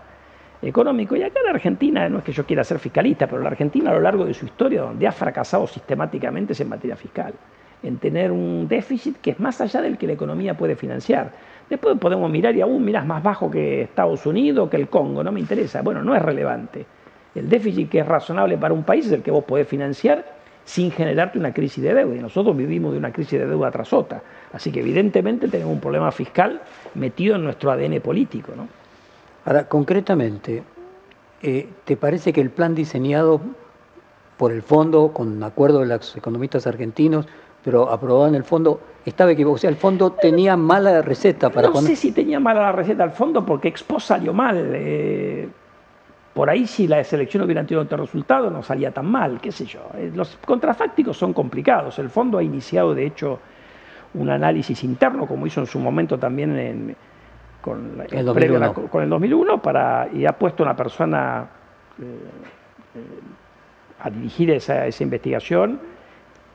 [0.60, 1.14] económico.
[1.14, 3.94] Y acá en Argentina, no es que yo quiera ser fiscalista, pero la Argentina a
[3.94, 7.34] lo largo de su historia, donde ha fracasado sistemáticamente es en materia fiscal,
[7.82, 11.30] en tener un déficit que es más allá del que la economía puede financiar.
[11.70, 15.30] Después podemos mirar y aún mirás más bajo que Estados Unidos, que el Congo, no
[15.30, 15.82] me interesa.
[15.82, 16.86] Bueno, no es relevante.
[17.34, 20.35] El déficit que es razonable para un país es el que vos podés financiar
[20.66, 22.14] sin generarte una crisis de deuda.
[22.16, 24.20] Y nosotros vivimos de una crisis de deuda tras otra.
[24.52, 26.60] Así que evidentemente tenemos un problema fiscal
[26.94, 28.52] metido en nuestro ADN político.
[28.54, 28.68] ¿no?
[29.44, 30.64] Ahora, concretamente,
[31.40, 33.40] eh, ¿te parece que el plan diseñado
[34.36, 37.26] por el fondo, con acuerdo de los economistas argentinos,
[37.64, 39.54] pero aprobado en el fondo, estaba equivocado?
[39.54, 43.04] O sea, el fondo tenía mala receta para No sé si tenía mala la receta
[43.04, 44.72] el fondo porque Expo salió mal.
[44.74, 45.48] Eh,
[46.36, 49.64] por ahí si la selección hubiera tenido otro resultado no salía tan mal, qué sé
[49.64, 49.80] yo.
[49.94, 51.98] Eh, los contrafácticos son complicados.
[51.98, 53.40] El fondo ha iniciado, de hecho,
[54.12, 56.94] un análisis interno, como hizo en su momento también
[57.62, 58.74] con, el 2001.
[58.74, 61.48] con el 2001, para, y ha puesto una persona
[61.98, 63.00] eh, eh,
[64.02, 65.80] a dirigir esa, esa investigación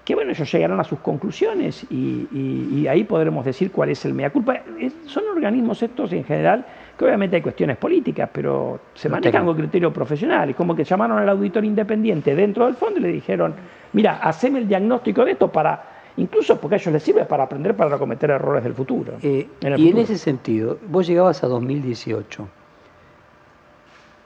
[0.05, 4.29] que bueno, ellos llegarán a sus conclusiones y, ahí podremos decir cuál es el mea
[4.29, 4.61] culpa.
[5.07, 6.67] son organismos estos en general
[7.01, 11.29] que obviamente hay cuestiones políticas, pero se manejan con criterios profesionales, como que llamaron al
[11.29, 13.55] auditor independiente dentro del fondo y le dijeron,
[13.93, 15.83] mira, haceme el diagnóstico de esto para,
[16.17, 19.13] incluso porque a ellos les sirve para aprender para cometer errores del futuro.
[19.23, 22.47] Eh, y en ese sentido, vos llegabas a 2018,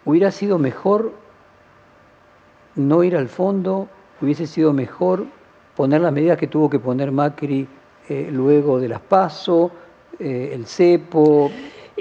[0.03, 1.13] ¿hubiera sido mejor
[2.75, 3.88] no ir al fondo?
[4.21, 5.25] ¿Hubiese sido mejor
[5.75, 7.67] poner las medidas que tuvo que poner Macri
[8.09, 9.71] eh, luego de las PASO,
[10.19, 11.51] eh, el CEPO.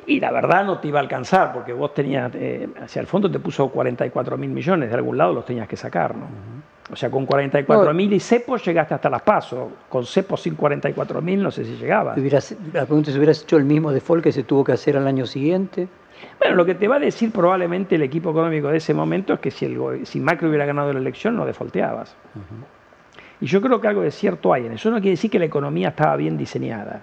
[0.06, 3.30] Y la verdad no te iba a alcanzar, porque vos tenías, eh, hacia el fondo
[3.30, 6.26] te puso 44 mil millones, de algún lado los tenías que sacar, ¿no?
[6.90, 11.22] O sea, con 44 mil y CEPO llegaste hasta las PASO, con CEPO sin 44
[11.22, 12.14] mil no sé si llegaba.
[12.14, 15.24] la pregunta es, ¿hubieras hecho el mismo default que se tuvo que hacer al año
[15.24, 15.88] siguiente?
[16.38, 19.40] Bueno, lo que te va a decir probablemente el equipo económico de ese momento es
[19.40, 22.14] que si, el, si Macri hubiera ganado la elección no defaulteabas.
[23.40, 24.90] Y yo creo que algo de cierto hay en eso.
[24.90, 27.02] No quiere decir que la economía estaba bien diseñada.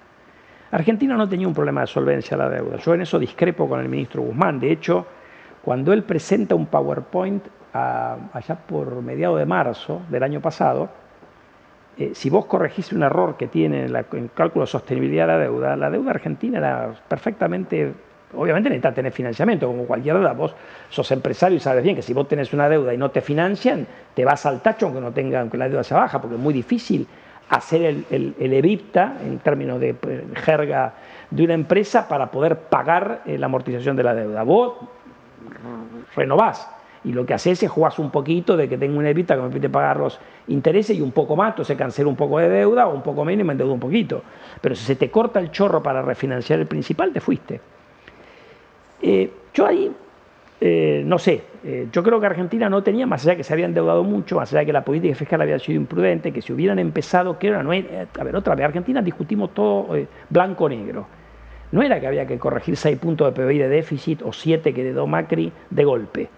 [0.72, 2.78] Argentina no tenía un problema de solvencia de la deuda.
[2.78, 4.60] Yo en eso discrepo con el ministro Guzmán.
[4.60, 5.06] De hecho,
[5.62, 10.90] cuando él presenta un PowerPoint allá por mediados de marzo del año pasado,
[11.98, 15.40] eh, si vos corregís un error que tiene en, el cálculo de sostenibilidad de la
[15.40, 17.94] deuda, la deuda argentina era perfectamente
[18.34, 20.34] Obviamente necesitas tener financiamiento, como cualquier deuda.
[20.34, 20.56] Vos
[20.90, 23.86] sos empresario y sabes bien que si vos tenés una deuda y no te financian,
[24.14, 26.54] te vas al tacho aunque no tenga, aunque la deuda se baja, porque es muy
[26.54, 27.08] difícil
[27.52, 30.94] hacer el, el, en términos de pues, jerga
[31.30, 34.44] de una empresa para poder pagar eh, la amortización de la deuda.
[34.44, 34.76] Vos
[36.16, 36.70] renovás
[37.04, 39.48] y lo que haces es jugás un poquito de que tengo una evita que me
[39.48, 42.96] permite pagar los intereses y un poco más, entonces cancelo un poco de deuda o
[42.96, 44.24] un poco menos y me endeudo un poquito.
[44.62, 47.60] Pero si se te corta el chorro para refinanciar el principal, te fuiste.
[49.02, 49.92] Eh, yo ahí,
[50.64, 53.66] eh, no sé, eh, yo creo que Argentina no tenía, más allá que se había
[53.66, 56.78] endeudado mucho, más allá de que la política fiscal había sido imprudente, que si hubieran
[56.78, 59.90] empezado, que era, no a ver, otra vez, Argentina discutimos todo
[60.30, 61.08] blanco-negro.
[61.72, 64.84] No era que había que corregir 6 puntos de PBI de déficit o 7 que
[64.84, 66.30] dio Macri de golpe,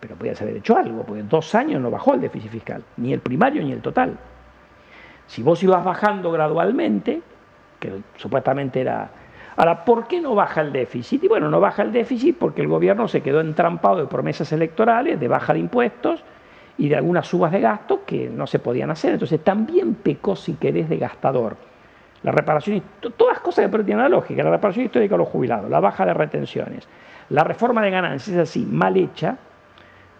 [0.00, 3.12] pero podía haber hecho algo, porque en dos años no bajó el déficit fiscal, ni
[3.12, 4.16] el primario ni el total.
[5.26, 7.20] Si vos ibas bajando gradualmente,
[7.78, 9.10] que supuestamente era
[9.60, 11.22] Ahora, ¿por qué no baja el déficit?
[11.22, 15.20] Y bueno, no baja el déficit porque el gobierno se quedó entrampado de promesas electorales,
[15.20, 16.24] de baja de impuestos
[16.78, 19.12] y de algunas subas de gasto que no se podían hacer.
[19.12, 21.58] Entonces también pecó, si querés, de gastador.
[22.22, 22.82] La reparación,
[23.18, 26.14] todas cosas que tienen la lógica, la reparación histórica de los jubilados, la baja de
[26.14, 26.88] retenciones,
[27.28, 29.36] la reforma de ganancias, es así, mal hecha,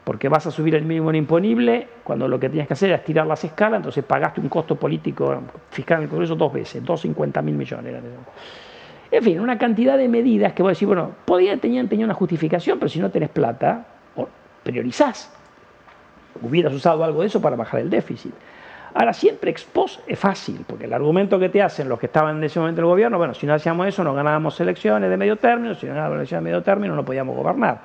[0.04, 3.26] porque vas a subir el mínimo imponible cuando lo que tenías que hacer era estirar
[3.26, 7.54] las escalas, entonces pagaste un costo político fiscal en el Congreso dos veces, 250 mil
[7.54, 8.02] millones.
[9.10, 11.12] En fin, una cantidad de medidas que vos decís, bueno,
[11.60, 13.84] tener, tener una justificación, pero si no tenés plata,
[14.62, 15.32] priorizás.
[16.42, 18.32] Hubieras usado algo de eso para bajar el déficit.
[18.94, 22.44] Ahora, siempre expos es fácil, porque el argumento que te hacen los que estaban en
[22.44, 25.36] ese momento en el gobierno, bueno, si no hacíamos eso no ganábamos elecciones de medio
[25.36, 27.82] término, si no ganábamos elecciones de medio término no podíamos gobernar.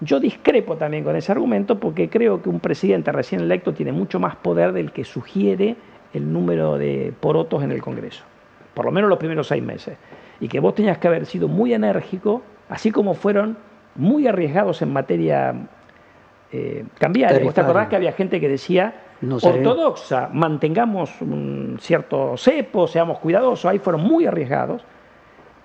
[0.00, 4.20] Yo discrepo también con ese argumento porque creo que un presidente recién electo tiene mucho
[4.20, 5.76] más poder del que sugiere
[6.14, 8.24] el número de porotos en el Congreso,
[8.78, 9.98] por lo menos los primeros seis meses.
[10.38, 13.58] Y que vos tenías que haber sido muy enérgico, así como fueron
[13.96, 15.52] muy arriesgados en materia
[16.52, 17.42] eh, cambiaria.
[17.42, 23.64] ¿Vos te acordás que había gente que decía ortodoxa, mantengamos un cierto cepo, seamos cuidadosos,
[23.64, 24.84] ahí fueron muy arriesgados,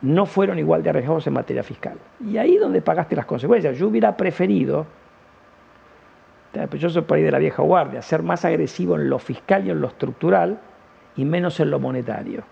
[0.02, 2.00] no fueron igual de arriesgados en materia fiscal.
[2.28, 3.78] Y ahí donde pagaste las consecuencias.
[3.78, 4.88] Yo hubiera preferido,
[6.80, 9.70] yo soy por ahí de la vieja guardia, ser más agresivo en lo fiscal y
[9.70, 10.58] en lo estructural
[11.16, 12.44] y menos en lo monetario.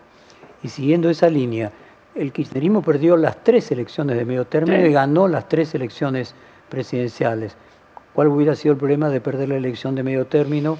[0.63, 1.71] Y siguiendo esa línea,
[2.15, 6.35] el kirchnerismo perdió las tres elecciones de medio término y ganó las tres elecciones
[6.69, 7.55] presidenciales.
[8.13, 10.77] ¿Cuál hubiera sido el problema de perder la elección de medio término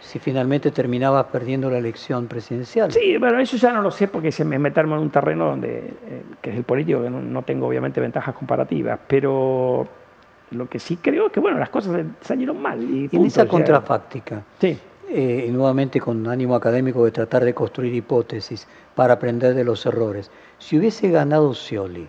[0.00, 2.90] si finalmente terminabas perdiendo la elección presidencial?
[2.90, 5.78] Sí, bueno, eso ya no lo sé porque se me meterme en un terreno donde,
[5.78, 9.86] eh, que es el político, que no, tengo obviamente ventajas comparativas, pero
[10.52, 12.82] lo que sí creo es que bueno, las cosas salieron mal.
[12.82, 14.78] Y en esa contrafáctica, sí.
[15.12, 20.30] Eh, nuevamente con ánimo académico de tratar de construir hipótesis para aprender de los errores,
[20.60, 22.06] si hubiese ganado Scioli,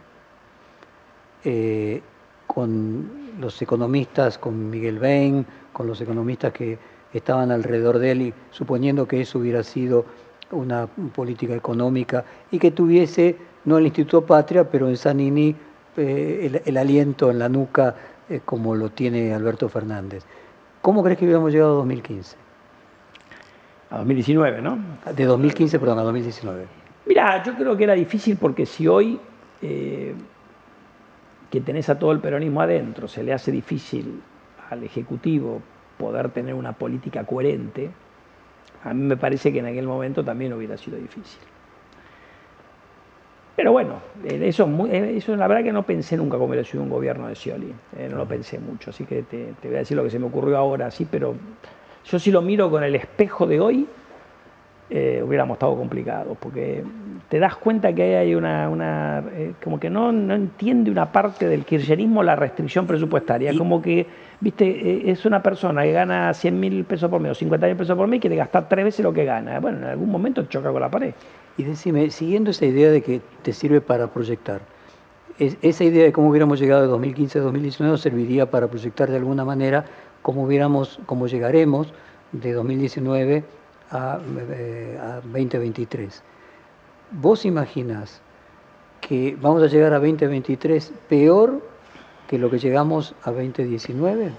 [1.44, 2.00] eh,
[2.46, 3.10] con
[3.40, 6.78] los economistas, con Miguel Bain, con los economistas que
[7.12, 10.06] estaban alrededor de él, y suponiendo que eso hubiera sido
[10.52, 13.36] una política económica y que tuviese,
[13.66, 15.56] no el Instituto Patria, pero en Sanini
[15.98, 17.96] eh, el, aliento en la nuca
[18.30, 20.24] eh, como lo tiene Alberto Fernández.
[20.84, 22.51] ¿Cómo crees que hubiéramos llegado a 2015?
[23.92, 24.80] A 2019, ¿no?
[25.16, 26.66] De 2015, perdón, a 2019.
[27.06, 29.20] Mira, yo creo que era difícil porque si hoy
[29.62, 30.14] eh,
[31.52, 34.22] que tenés a todo el peronismo adentro, se le hace difícil
[34.70, 35.62] al Ejecutivo
[35.98, 37.92] poder tener una política coherente,
[38.84, 41.42] a mí me parece que en aquel momento también hubiera sido difícil.
[43.58, 47.28] Pero bueno, eso, eso la verdad que no pensé nunca cómo hubiera sido un gobierno
[47.28, 50.04] de Scioli, eh, no lo pensé mucho, así que te, te, voy a decir lo
[50.04, 51.36] que se me ocurrió ahora, sí, pero
[52.06, 53.88] yo sí lo miro con el espejo de hoy,
[54.94, 56.84] eh, hubiéramos estado complicados, porque
[57.30, 61.64] te das cuenta que hay una, eh, como que no, no, entiende una parte del
[61.64, 64.06] kirchnerismo la restricción presupuestaria, como que,
[64.42, 67.78] viste, eh, es una persona que gana 100 mil pesos por mes o 50 mil
[67.78, 69.62] pesos por mes y quiere gastar tres veces lo que gana.
[69.62, 71.14] Bueno, en algún momento choca con la pared.
[71.56, 74.60] Y decime, siguiendo esa idea de que te sirve para proyectar,
[75.40, 79.46] esa idea de cómo hubiéramos llegado de 2015 a 2019 serviría para proyectar de alguna
[79.46, 79.86] manera
[80.22, 81.94] cómo hubiéramos, cómo llegaremos
[82.32, 83.44] de 2019
[83.92, 84.20] a,
[85.24, 86.18] 2023.
[86.18, 86.22] Eh,
[87.12, 88.22] ¿Vos imaginás
[89.02, 91.62] que vamos a llegar a 2023 peor
[92.28, 94.32] que lo que llegamos a 2019?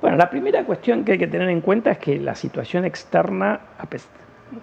[0.00, 3.60] Bueno, la primera cuestión que hay que tener en cuenta es que la situación externa,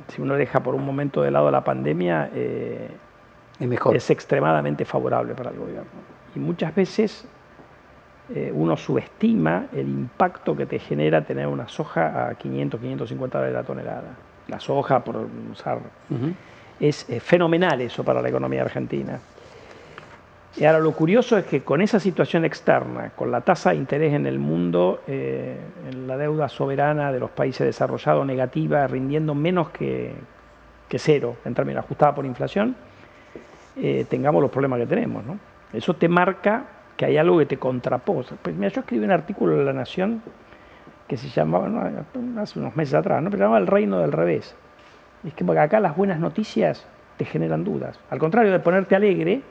[0.08, 2.90] si uno deja por un momento de lado la pandemia, eh,
[3.60, 3.96] es, mejor.
[3.96, 5.90] es extremadamente favorable para el gobierno.
[6.36, 7.28] Y muchas veces
[8.36, 13.56] eh, uno subestima el impacto que te genera tener una soja a 500, 550 dólares
[13.56, 14.16] la tonelada.
[14.50, 15.80] La soja, por usar,
[16.80, 19.20] es eh, fenomenal eso para la economía argentina.
[20.58, 24.14] Y ahora lo curioso es que con esa situación externa, con la tasa de interés
[24.14, 25.58] en el mundo, eh,
[25.90, 30.14] en la deuda soberana de los países desarrollados negativa, rindiendo menos que,
[30.90, 32.76] que cero en términos ajustados por inflación,
[34.10, 35.24] tengamos los problemas que tenemos.
[35.24, 35.38] ¿no?
[35.72, 36.66] Eso te marca
[36.98, 38.36] que hay algo que te contraposa.
[38.42, 40.22] Pues mira, yo escribí un artículo en La Nación
[41.08, 41.70] que se llamaba,
[42.40, 43.30] hace unos meses atrás, ¿no?
[43.30, 44.56] pero se llamaba El Reino del Revés.
[45.24, 46.86] es que acá las buenas noticias
[47.18, 48.00] te generan dudas.
[48.10, 49.42] Al contrario de ponerte alegre,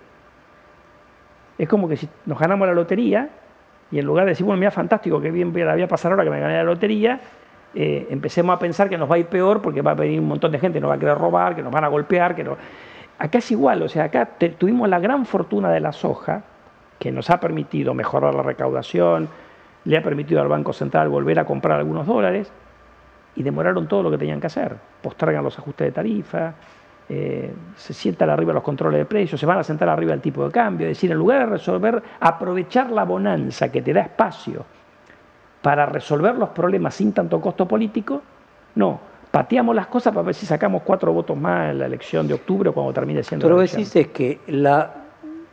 [1.56, 3.30] es como que si nos ganamos la lotería
[3.90, 6.30] y en lugar de decir, bueno, mira, fantástico, qué bien voy a pasar ahora que
[6.30, 7.20] me gané la lotería,
[7.74, 10.28] eh, empecemos a pensar que nos va a ir peor porque va a venir un
[10.28, 12.56] montón de gente, nos va a querer robar, que nos van a golpear, que no...
[13.18, 14.28] Acá es igual, o sea, acá
[14.58, 16.42] tuvimos la gran fortuna de la soja,
[16.98, 19.28] que nos ha permitido mejorar la recaudación,
[19.84, 22.50] le ha permitido al Banco Central volver a comprar algunos dólares
[23.36, 24.76] y demoraron todo lo que tenían que hacer.
[25.02, 26.54] Postergan los ajustes de tarifa,
[27.08, 30.44] eh, se sientan arriba los controles de precios, se van a sentar arriba el tipo
[30.44, 30.88] de cambio.
[30.88, 34.64] Es decir, en lugar de resolver, aprovechar la bonanza que te da espacio
[35.62, 38.22] para resolver los problemas sin tanto costo político,
[38.74, 38.98] no,
[39.30, 42.70] pateamos las cosas para ver si sacamos cuatro votos más en la elección de octubre
[42.70, 43.46] o cuando termine siendo.
[43.46, 45.05] Pero lo que decís es que la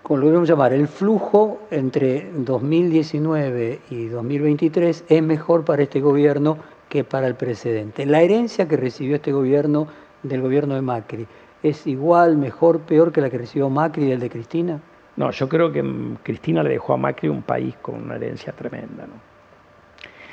[0.09, 6.57] lo podemos llamar, el flujo entre 2019 y 2023 es mejor para este gobierno
[6.89, 8.05] que para el precedente.
[8.05, 9.87] La herencia que recibió este gobierno
[10.21, 11.25] del gobierno de Macri,
[11.63, 14.79] ¿es igual, mejor, peor que la que recibió Macri del de Cristina?
[15.15, 15.83] No, yo creo que
[16.23, 19.05] Cristina le dejó a Macri un país con una herencia tremenda.
[19.07, 19.13] ¿no?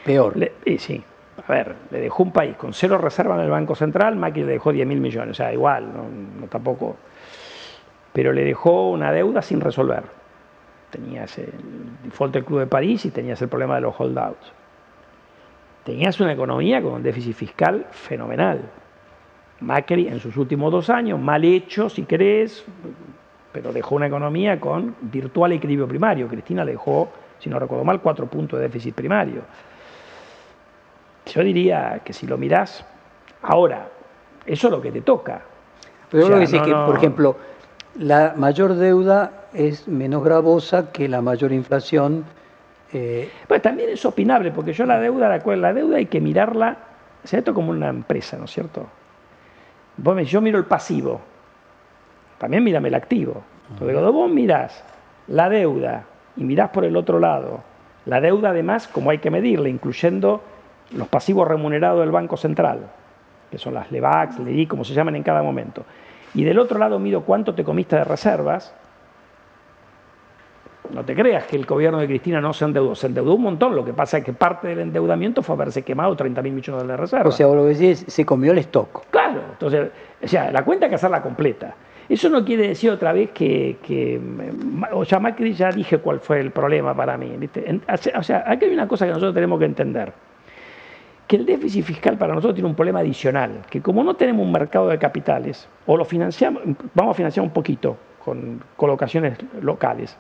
[0.05, 0.35] Peor.
[0.79, 1.03] sí,
[1.47, 4.53] a ver, le dejó un país con cero reserva en el Banco Central, Macri le
[4.53, 6.97] dejó 10 mil millones, o sea, igual, no, tampoco.
[8.13, 10.05] Pero le dejó una deuda sin resolver.
[10.91, 11.53] Tenías el
[12.03, 14.53] default del Club de París y tenías el problema de los holdouts.
[15.85, 18.61] Tenías una economía con un déficit fiscal fenomenal.
[19.61, 22.65] Macri en sus últimos dos años, mal hecho si querés,
[23.53, 26.29] pero dejó una economía con virtual equilibrio primario.
[26.29, 29.43] Cristina le dejó, si no recuerdo mal, cuatro puntos de déficit primario.
[31.27, 32.85] Yo diría que si lo mirás
[33.43, 33.89] ahora,
[34.47, 35.43] eso es lo que te toca.
[36.11, 37.37] Pero que, por ejemplo,
[38.01, 42.24] la mayor deuda es menos gravosa que la mayor inflación.
[42.92, 43.30] Eh...
[43.46, 46.78] Pues también es opinable, porque yo la deuda, la, la deuda hay que mirarla,
[47.30, 48.86] esto como una empresa, ¿no es cierto?
[50.24, 51.20] yo miro el pasivo,
[52.38, 53.42] también mírame el activo.
[53.68, 54.82] Entonces, cuando vos mirás
[55.28, 56.05] la deuda
[56.38, 57.62] y mirás por el otro lado,
[58.07, 60.42] la deuda además, como hay que medirla, incluyendo
[60.92, 62.90] los pasivos remunerados del Banco Central,
[63.51, 65.84] que son las LEVAX, LEI, como se llaman en cada momento.
[66.35, 68.74] Y del otro lado miro cuánto te comiste de reservas.
[70.93, 73.76] No te creas que el gobierno de Cristina no se endeudó, se endeudó un montón.
[73.76, 76.97] Lo que pasa es que parte del endeudamiento fue haberse quemado 30 mil millones de
[76.97, 77.35] reservas.
[77.35, 79.07] O sea, vos lo que decís, se comió el stock.
[79.11, 79.91] Claro, entonces,
[80.22, 81.74] o sea, la cuenta hay que hacerla completa.
[82.09, 84.20] Eso no quiere decir otra vez que,
[84.91, 87.39] o sea, Macri ya dije cuál fue el problema para mí.
[88.16, 90.12] O sea, aquí hay una cosa que nosotros tenemos que entender
[91.31, 94.51] que el déficit fiscal para nosotros tiene un problema adicional, que como no tenemos un
[94.51, 96.61] mercado de capitales, o lo financiamos,
[96.93, 100.16] vamos a financiar un poquito con colocaciones locales,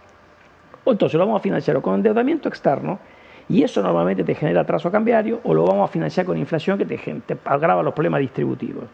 [0.84, 3.00] o entonces lo vamos a financiar con endeudamiento externo,
[3.48, 6.84] y eso normalmente te genera atraso cambiario, o lo vamos a financiar con inflación que
[6.84, 8.84] te, te agrava los problemas distributivos.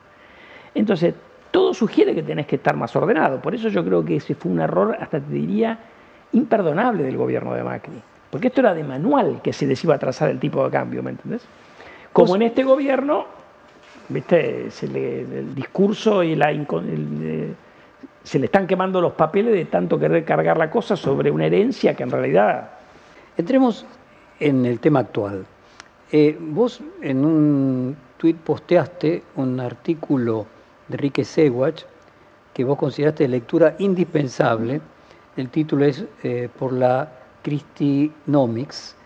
[0.75, 1.15] Entonces,
[1.51, 3.43] todo sugiere que tenés que estar más ordenado.
[3.43, 5.81] Por eso yo creo que ese fue un error, hasta te diría,
[6.33, 8.01] imperdonable del gobierno de Macri.
[8.31, 11.03] Porque esto era de manual que se les iba a trazar el tipo de cambio,
[11.03, 11.47] ¿me entendés?
[12.17, 13.27] Como en este gobierno,
[14.09, 14.69] ¿viste?
[14.83, 16.51] el discurso y la
[18.23, 21.95] se le están quemando los papeles de tanto querer cargar la cosa sobre una herencia
[21.95, 22.71] que en realidad...
[23.37, 23.85] Entremos
[24.41, 25.45] en el tema actual.
[26.11, 30.47] Eh, vos en un tuit posteaste un artículo
[30.89, 31.85] de Enrique Sewach
[32.55, 34.81] que vos consideraste de lectura indispensable.
[35.37, 37.13] El título es eh, Por la
[37.43, 38.97] Christinomics,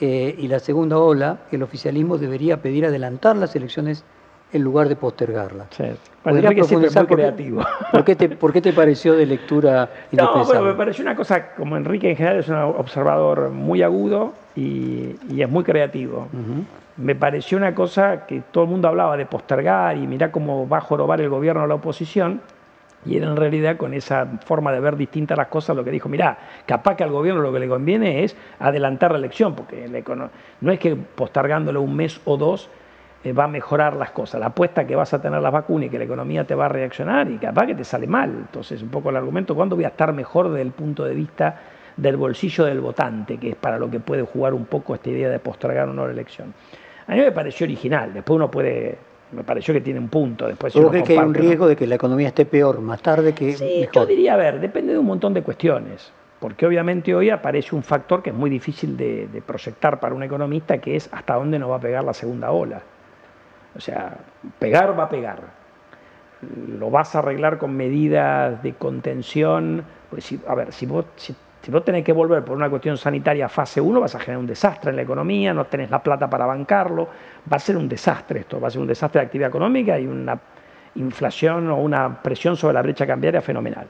[0.00, 4.04] eh, y la segunda ola, el oficialismo debería pedir adelantar las elecciones
[4.52, 5.68] en lugar de postergarlas.
[5.70, 5.84] Sí.
[6.22, 7.62] Podría profundizar muy creativo.
[7.92, 9.88] ¿Por qué, te, ¿Por qué te pareció de lectura?
[10.12, 14.32] No, bueno, me pareció una cosa, como Enrique en general es un observador muy agudo
[14.56, 16.28] y, es muy creativo.
[16.96, 20.78] Me pareció una cosa que todo el mundo hablaba de postergar y mirá cómo va
[20.78, 22.40] a jorobar el gobierno a la oposición
[23.04, 26.08] y era en realidad con esa forma de ver distintas las cosas lo que dijo,
[26.08, 29.88] mirá, capaz que al gobierno lo que le conviene es adelantar la elección, porque
[30.60, 32.68] no es que postergándolo un mes o dos
[33.24, 34.40] eh, va a mejorar las cosas.
[34.40, 36.68] La apuesta que vas a tener las vacunas y que la economía te va a
[36.68, 38.30] reaccionar y capaz que te sale mal.
[38.30, 41.60] Entonces, un poco el argumento, ¿cuándo voy a estar mejor desde el punto de vista
[41.96, 45.28] del bolsillo del votante, que es para lo que puede jugar un poco esta idea
[45.28, 46.54] de postergar o no la elección?
[47.08, 48.98] A mí me pareció original, después uno puede
[49.32, 50.46] me pareció que tiene un punto.
[50.46, 53.34] Después ¿Tú crees que hay un riesgo de que la economía esté peor más tarde
[53.34, 56.12] que sí, Yo diría, a ver, depende de un montón de cuestiones.
[56.40, 60.78] Porque obviamente hoy aparece un factor que es muy difícil de, proyectar para un economista,
[60.78, 62.80] que es hasta dónde nos va a pegar la segunda ola.
[63.76, 64.18] O sea,
[64.58, 65.42] pegar va a pegar.
[66.78, 69.84] Lo vas a arreglar con medidas de contención.
[70.10, 71.34] Pues a ver, si vos, si
[71.70, 74.46] vos tenés que volver por una cuestión sanitaria a fase 1, vas a generar un
[74.46, 77.08] desastre en la economía, no tenés la plata para bancarlo,
[77.50, 80.06] va a ser un desastre esto, va a ser un desastre de actividad económica y
[80.06, 80.38] una
[80.94, 83.86] inflación o una presión sobre la brecha cambiaria fenomenal.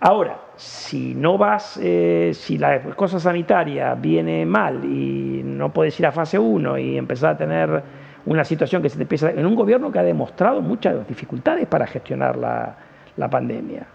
[0.00, 6.06] Ahora, si no vas, eh, si la cosa sanitaria viene mal y no puedes ir
[6.06, 7.82] a fase 1 y empezar a tener
[8.24, 11.86] una situación que se te empieza en un gobierno que ha demostrado muchas dificultades para
[11.86, 12.76] gestionar la,
[13.16, 13.86] la pandemia.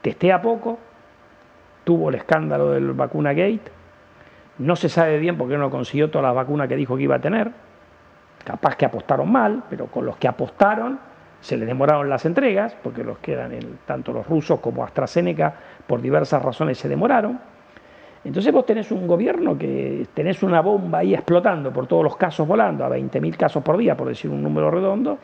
[0.00, 0.78] Testea poco,
[1.84, 3.70] tuvo el escándalo del vacuna gate,
[4.58, 7.16] no se sabe bien por qué no consiguió todas las vacunas que dijo que iba
[7.16, 7.50] a tener,
[8.44, 10.98] capaz que apostaron mal, pero con los que apostaron
[11.40, 13.52] se les demoraron las entregas, porque los que eran
[13.84, 15.54] tanto los rusos como AstraZeneca
[15.86, 17.40] por diversas razones se demoraron.
[18.24, 22.46] Entonces vos tenés un gobierno que tenés una bomba ahí explotando por todos los casos
[22.46, 25.18] volando, a 20.000 casos por día, por decir un número redondo,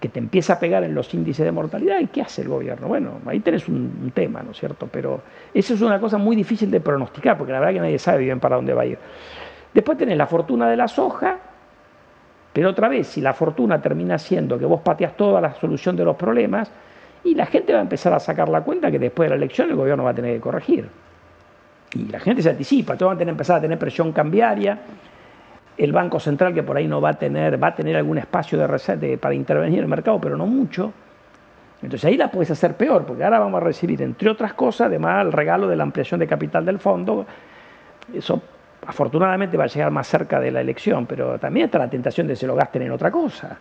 [0.00, 2.86] que te empieza a pegar en los índices de mortalidad, ¿y qué hace el gobierno?
[2.86, 4.88] Bueno, ahí tenés un, tema, ¿no es cierto?
[4.90, 5.22] Pero
[5.52, 8.38] eso es una cosa muy difícil de pronosticar, porque la verdad que nadie sabe bien
[8.38, 8.98] para dónde va a ir.
[9.74, 11.38] Después tenés la fortuna de la soja,
[12.52, 16.04] pero otra vez, si la fortuna termina siendo que vos pateas toda la solución de
[16.04, 16.70] los problemas,
[17.24, 19.68] y la gente va a empezar a sacar la cuenta que después de la elección
[19.68, 20.88] el gobierno va a tener que corregir.
[21.94, 24.78] Y la gente se anticipa, todos van a tener, empezar a tener presión cambiaria,
[25.78, 28.58] el Banco Central que por ahí no va a tener, va a tener algún espacio
[28.58, 30.92] de, para intervenir en el mercado, pero no mucho.
[31.80, 35.24] Entonces ahí la puedes hacer peor, porque ahora vamos a recibir, entre otras cosas, además
[35.24, 37.24] el regalo de la ampliación de capital del fondo.
[38.12, 38.42] Eso
[38.84, 42.32] afortunadamente va a llegar más cerca de la elección, pero también está la tentación de
[42.32, 43.58] que se lo gasten en otra cosa.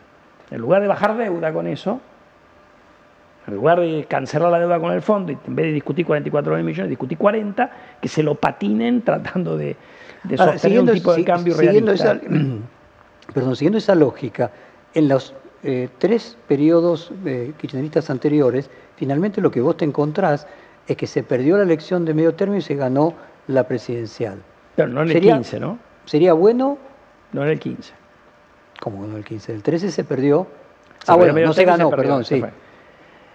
[0.49, 2.01] En lugar de bajar deuda con eso,
[3.45, 6.63] en lugar de cancelar la deuda con el fondo en vez de discutir 44 mil
[6.63, 7.69] millones, discutir 40,
[8.01, 9.75] que se lo patinen tratando de,
[10.35, 12.19] sostener un tipo de cambio siguiendo Esa,
[13.33, 14.51] perdón, siguiendo esa lógica,
[14.93, 20.47] en los eh, tres periodos eh, kirchneristas anteriores, finalmente lo que vos te encontrás
[20.87, 23.13] es que se perdió la elección de medio término y se ganó
[23.47, 24.41] la presidencial.
[24.75, 25.79] Pero no en el 15, ¿no?
[26.05, 26.77] ¿Sería bueno?
[27.33, 27.93] No en el 15.
[28.79, 29.53] ¿Cómo no en el 15?
[29.53, 30.47] El 13 se perdió.
[31.07, 32.41] ah, bueno, no se ganó, perdón, sí.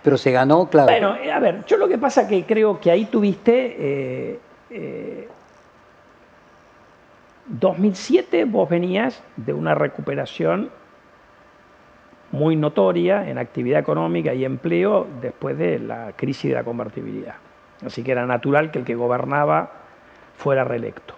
[0.02, 0.90] Pero se ganó, claro.
[0.90, 4.40] Bueno, a ver, yo lo que pasa que creo que ahí tuviste...
[4.40, 4.40] 2007
[4.70, 5.28] eh,
[7.60, 10.70] eh, vos venías de una recuperación
[12.30, 17.34] muy notoria en actividad económica y empleo después de la crisis de la convertibilidad.
[17.84, 19.70] Así que era natural que el que gobernaba
[20.36, 21.14] fuera reelecto.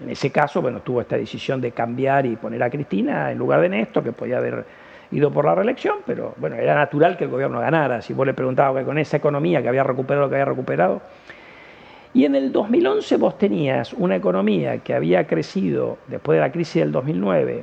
[0.00, 3.60] En ese caso, bueno, tuvo esta decisión de cambiar y poner a Cristina en lugar
[3.60, 4.64] de Néstor, que podía haber
[5.10, 8.02] ido por la reelección, pero bueno, era natural que el gobierno ganara.
[8.02, 11.00] Si vos le preguntabas que con esa economía que había recuperado lo que había recuperado.
[12.18, 16.82] Y en el 2011 vos tenías una economía que había crecido después de la crisis
[16.82, 17.62] del 2009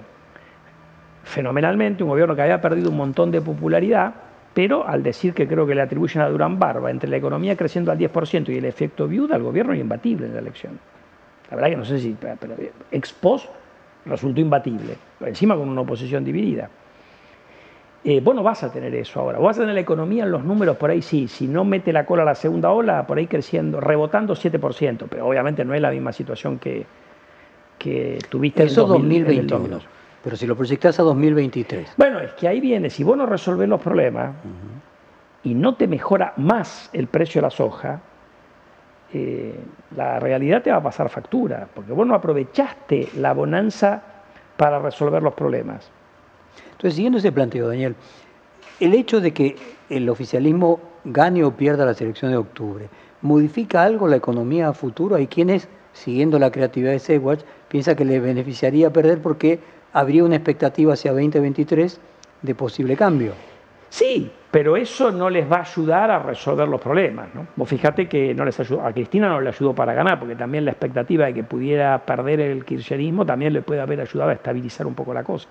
[1.25, 4.13] fenomenalmente, un gobierno que había perdido un montón de popularidad,
[4.53, 7.91] pero al decir que creo que le atribuyen a Durán Barba, entre la economía creciendo
[7.91, 10.79] al 10% y el efecto viuda, el gobierno era imbatible en la elección.
[11.49, 12.55] La verdad que no sé si, pero
[12.91, 13.49] ex post
[14.05, 16.69] resultó imbatible, encima con una oposición dividida.
[18.07, 19.39] Eh, vos no vas a tener eso ahora.
[19.39, 21.27] Vos vas a tener la economía en los números por ahí sí.
[21.27, 25.07] Si no mete la cola a la segunda ola, por ahí creciendo, rebotando 7%.
[25.09, 26.85] Pero obviamente no es la misma situación que,
[27.79, 29.79] que tuviste eso en 2021.
[30.23, 31.95] pero si lo proyectás a 2023.
[31.97, 32.91] Bueno, es que ahí viene.
[32.91, 34.35] Si vos no resolvés los problemas
[35.41, 38.01] y no te mejora más el precio de la soja,
[39.13, 39.55] eh,
[39.95, 41.67] la realidad te va a pasar factura.
[41.73, 44.03] Porque vos no aprovechaste la bonanza
[44.57, 45.89] para resolver los problemas.
[46.71, 47.95] Entonces, siguiendo ese planteo, Daniel,
[48.79, 49.55] el hecho de que
[49.89, 52.89] el oficialismo gane o pierda las elecciones de octubre,
[53.21, 55.15] ¿modifica algo la economía a futuro?
[55.15, 59.59] Hay quienes, siguiendo la creatividad de Segwatch, piensan que le beneficiaría perder porque
[59.93, 61.99] habría una expectativa hacia 2023
[62.41, 63.33] de posible cambio.
[63.89, 67.33] Sí, pero eso no les va a ayudar a resolver los problemas.
[67.33, 67.47] ¿no?
[67.55, 70.65] Vos fíjate que no les ayudó, a Cristina no le ayudó para ganar, porque también
[70.65, 74.85] la expectativa de que pudiera perder el kirchnerismo también le puede haber ayudado a estabilizar
[74.85, 75.47] un poco la cosa.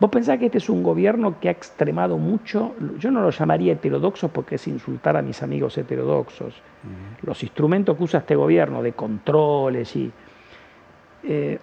[0.00, 3.72] Vos pensás que este es un gobierno que ha extremado mucho, yo no lo llamaría
[3.72, 6.54] heterodoxo porque es insultar a mis amigos heterodoxos.
[7.22, 10.12] Los instrumentos que usa este gobierno de controles y...
[11.24, 11.58] Eh,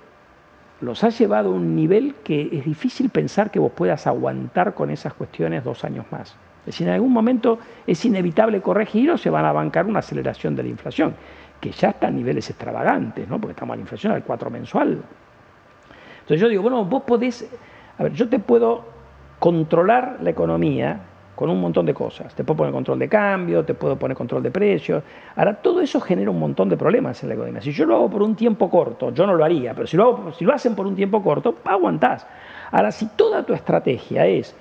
[0.81, 4.89] los ha llevado a un nivel que es difícil pensar que vos puedas aguantar con
[4.89, 6.35] esas cuestiones dos años más.
[6.61, 10.55] Es decir, en algún momento es inevitable corregir o se van a bancar una aceleración
[10.55, 11.15] de la inflación,
[11.61, 13.39] que ya está a niveles extravagantes, ¿no?
[13.39, 15.01] porque estamos a la inflación al 4 mensual.
[16.21, 17.47] Entonces yo digo, bueno, vos podés
[17.97, 18.83] a ver, yo te puedo
[19.39, 20.99] controlar la economía
[21.35, 22.33] con un montón de cosas.
[22.33, 25.03] Te puedo poner control de cambio, te puedo poner control de precios.
[25.35, 27.61] Ahora, todo eso genera un montón de problemas en la economía.
[27.61, 30.03] Si yo lo hago por un tiempo corto, yo no lo haría, pero si lo,
[30.03, 32.25] hago, si lo hacen por un tiempo corto, aguantás.
[32.71, 34.55] Ahora, si toda tu estrategia es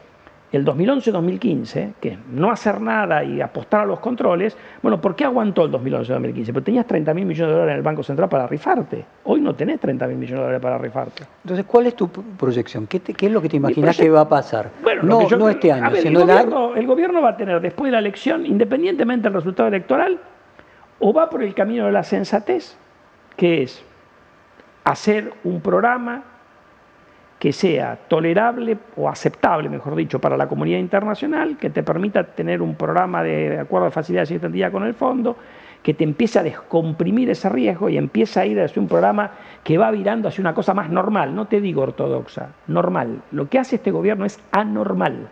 [0.57, 5.65] el 2011-2015, que no hacer nada y apostar a los controles, bueno, ¿por qué aguantó
[5.65, 6.53] el 2011-2015?
[6.53, 9.05] Porque tenías 30 mil millones de dólares en el Banco Central para rifarte.
[9.25, 11.25] Hoy no tenés 30 mil millones de dólares para rifarte.
[11.43, 12.87] Entonces, ¿cuál es tu proyección?
[12.87, 14.71] ¿Qué, es lo que te imaginas que va a pasar?
[14.83, 17.93] Bueno, no, no este año, sino el gobierno, el gobierno va a tener después de
[17.93, 20.21] la elección, independientemente del resultado electoral,
[21.01, 22.77] o va por el camino de la sensatez,
[23.37, 23.85] que es
[24.85, 26.23] hacer un programa
[27.45, 32.62] que sea tolerable o aceptable, mejor dicho, para la comunidad internacional, que te permita tener
[32.62, 35.36] un programa de acuerdo de facilidad y con el fondo,
[35.82, 39.32] que te empiece a descomprimir ese riesgo y empieza a ir hacia un programa
[39.62, 43.20] que va virando hacia una cosa más normal, no te digo ortodoxa, normal.
[43.30, 45.28] Lo que hace este gobierno es anormal,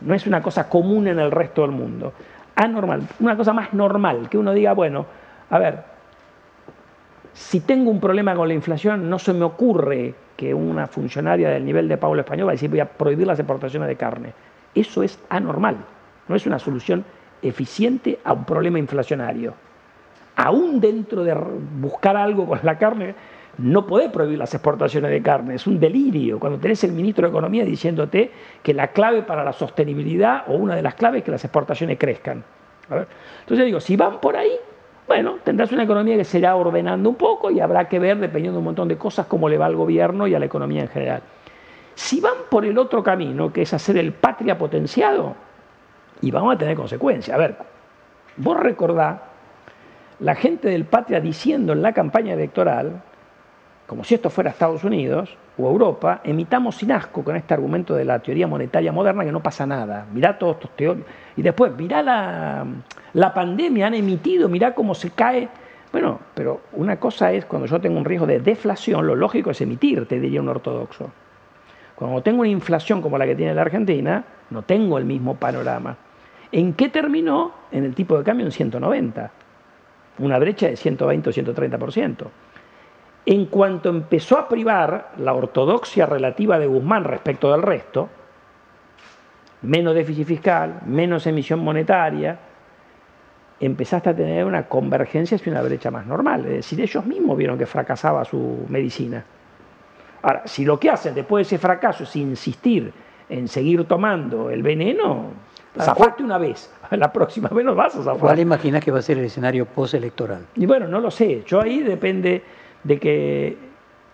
[0.00, 2.14] no es una cosa común en el resto del mundo,
[2.56, 5.06] anormal, una cosa más normal, que uno diga, bueno,
[5.50, 5.84] a ver,
[7.38, 11.64] si tengo un problema con la inflación, no se me ocurre que una funcionaria del
[11.64, 14.32] nivel de Pablo Español va a decir voy a prohibir las exportaciones de carne.
[14.74, 15.76] Eso es anormal,
[16.26, 17.04] no es una solución
[17.40, 19.54] eficiente a un problema inflacionario.
[20.34, 21.32] Aún dentro de
[21.80, 23.14] buscar algo con la carne,
[23.58, 26.40] no podés prohibir las exportaciones de carne, es un delirio.
[26.40, 28.32] Cuando tenés el ministro de Economía diciéndote
[28.64, 31.98] que la clave para la sostenibilidad o una de las claves es que las exportaciones
[31.98, 32.42] crezcan.
[33.40, 34.58] Entonces digo, si van por ahí,
[35.08, 38.56] bueno, tendrás una economía que se irá ordenando un poco y habrá que ver, dependiendo
[38.56, 40.88] de un montón de cosas, cómo le va al gobierno y a la economía en
[40.88, 41.22] general.
[41.94, 45.34] Si van por el otro camino, que es hacer el patria potenciado,
[46.20, 47.34] y vamos a tener consecuencias.
[47.34, 47.56] A ver,
[48.36, 49.22] vos recordá
[50.20, 53.02] la gente del patria diciendo en la campaña electoral
[53.88, 58.04] como si esto fuera Estados Unidos o Europa, emitamos sin asco con este argumento de
[58.04, 60.04] la teoría monetaria moderna que no pasa nada.
[60.12, 61.10] Mirá todos estos teóricos.
[61.38, 62.66] Y después, mirá la,
[63.14, 65.48] la pandemia, han emitido, mirá cómo se cae.
[65.90, 69.60] Bueno, pero una cosa es cuando yo tengo un riesgo de deflación, lo lógico es
[69.62, 71.10] emitir, te diría un ortodoxo.
[71.94, 75.96] Cuando tengo una inflación como la que tiene la Argentina, no tengo el mismo panorama.
[76.52, 77.52] ¿En qué terminó?
[77.72, 79.30] En el tipo de cambio en 190.
[80.18, 82.26] Una brecha de 120 o 130%.
[83.30, 88.08] En cuanto empezó a privar la ortodoxia relativa de Guzmán respecto del resto,
[89.60, 92.38] menos déficit fiscal, menos emisión monetaria,
[93.60, 96.46] empezaste a tener una convergencia hacia una brecha más normal.
[96.46, 99.22] Es decir, ellos mismos vieron que fracasaba su medicina.
[100.22, 102.90] Ahora, si lo que hacen después de ese fracaso es insistir
[103.28, 105.32] en seguir tomando el veneno,
[105.78, 108.20] zafaste una vez, la próxima vez no vas a zafar.
[108.20, 110.46] ¿Cuál imaginas que va a ser el escenario postelectoral?
[110.56, 111.42] Y bueno, no lo sé.
[111.46, 112.42] Yo ahí depende
[112.84, 113.56] de que,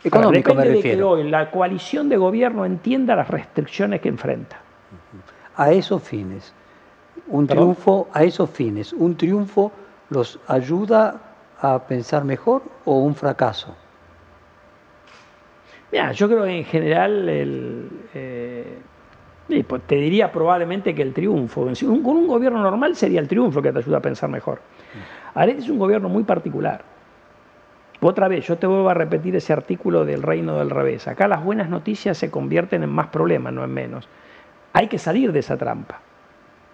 [0.02, 4.58] Económico me de que hoy la coalición de gobierno entienda las restricciones que enfrenta.
[5.56, 6.52] A esos fines,
[7.28, 7.64] un ¿Perdón?
[7.74, 9.72] triunfo, a esos fines, ¿un triunfo
[10.10, 11.20] los ayuda
[11.60, 13.74] a pensar mejor o un fracaso?
[15.90, 18.78] Mira, yo creo que en general el, eh,
[19.66, 23.62] pues te diría probablemente que el triunfo, un- con un gobierno normal sería el triunfo
[23.62, 24.60] que te ayuda a pensar mejor.
[25.34, 26.82] Ahora este es un gobierno muy particular.
[28.06, 31.08] Otra vez, yo te vuelvo a repetir ese artículo del reino del revés.
[31.08, 34.08] Acá las buenas noticias se convierten en más problemas, no en menos.
[34.74, 36.00] Hay que salir de esa trampa.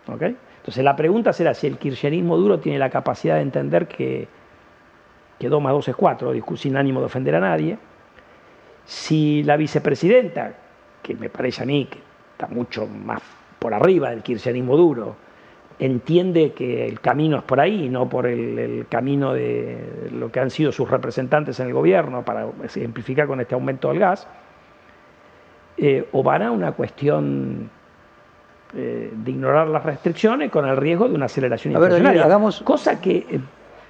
[0.09, 0.23] ¿ok?
[0.23, 4.27] Entonces la pregunta será si el kirchnerismo duro tiene la capacidad de entender que,
[5.39, 7.79] que 2 más 2 es 4, discu- sin ánimo de ofender a nadie.
[8.85, 10.55] Si la vicepresidenta,
[11.01, 12.01] que me parece a mí que
[12.33, 13.23] está mucho más
[13.61, 15.15] por arriba del kirchnerismo duro,
[15.81, 20.39] entiende que el camino es por ahí, no por el, el camino de lo que
[20.39, 24.29] han sido sus representantes en el gobierno, para ejemplificar con este aumento del gas,
[25.79, 27.71] eh, o van a una cuestión
[28.77, 32.21] eh, de ignorar las restricciones con el riesgo de una aceleración inflacionaria.
[32.25, 33.41] hagamos- Cosa que eh,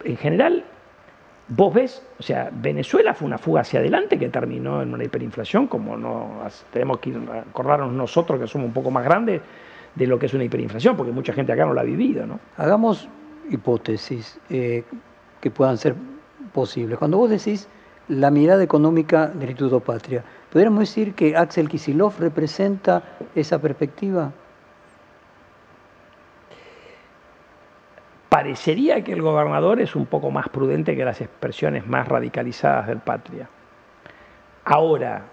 [0.05, 0.65] en general
[1.49, 5.67] vos ves, o sea, Venezuela fue una fuga hacia adelante que terminó en una hiperinflación,
[5.67, 7.13] como no tenemos que
[7.51, 9.41] acordarnos nosotros que somos un poco más grandes
[9.95, 12.39] de lo que es una hiperinflación, porque mucha gente acá no la ha vivido, ¿no?
[12.57, 13.09] Hagamos
[13.51, 14.85] hipótesis eh,
[15.41, 15.95] que puedan ser
[16.53, 16.99] posibles.
[16.99, 17.69] Cuando vos decís
[18.09, 23.03] la mirada económica del Instituto Patria, ¿podríamos decir que Axel Kisilov representa
[23.35, 24.33] esa perspectiva?
[28.29, 32.99] Parecería que el gobernador es un poco más prudente que las expresiones más radicalizadas del
[32.99, 33.49] Patria.
[34.65, 35.25] Ahora,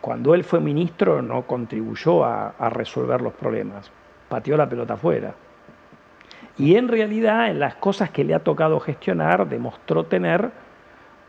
[0.00, 3.90] cuando él fue ministro no contribuyó a, resolver los problemas,
[4.28, 5.34] pateó la pelota afuera.
[6.56, 10.50] Y en realidad en las cosas que le ha tocado gestionar demostró tener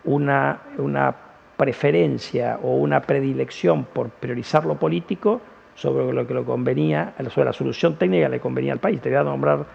[0.03, 1.15] una, una
[1.57, 5.41] preferencia o una predilección por priorizar lo político
[5.75, 9.01] sobre lo que le convenía, sobre la solución técnica que le convenía al país.
[9.01, 9.65] Te voy a nombrar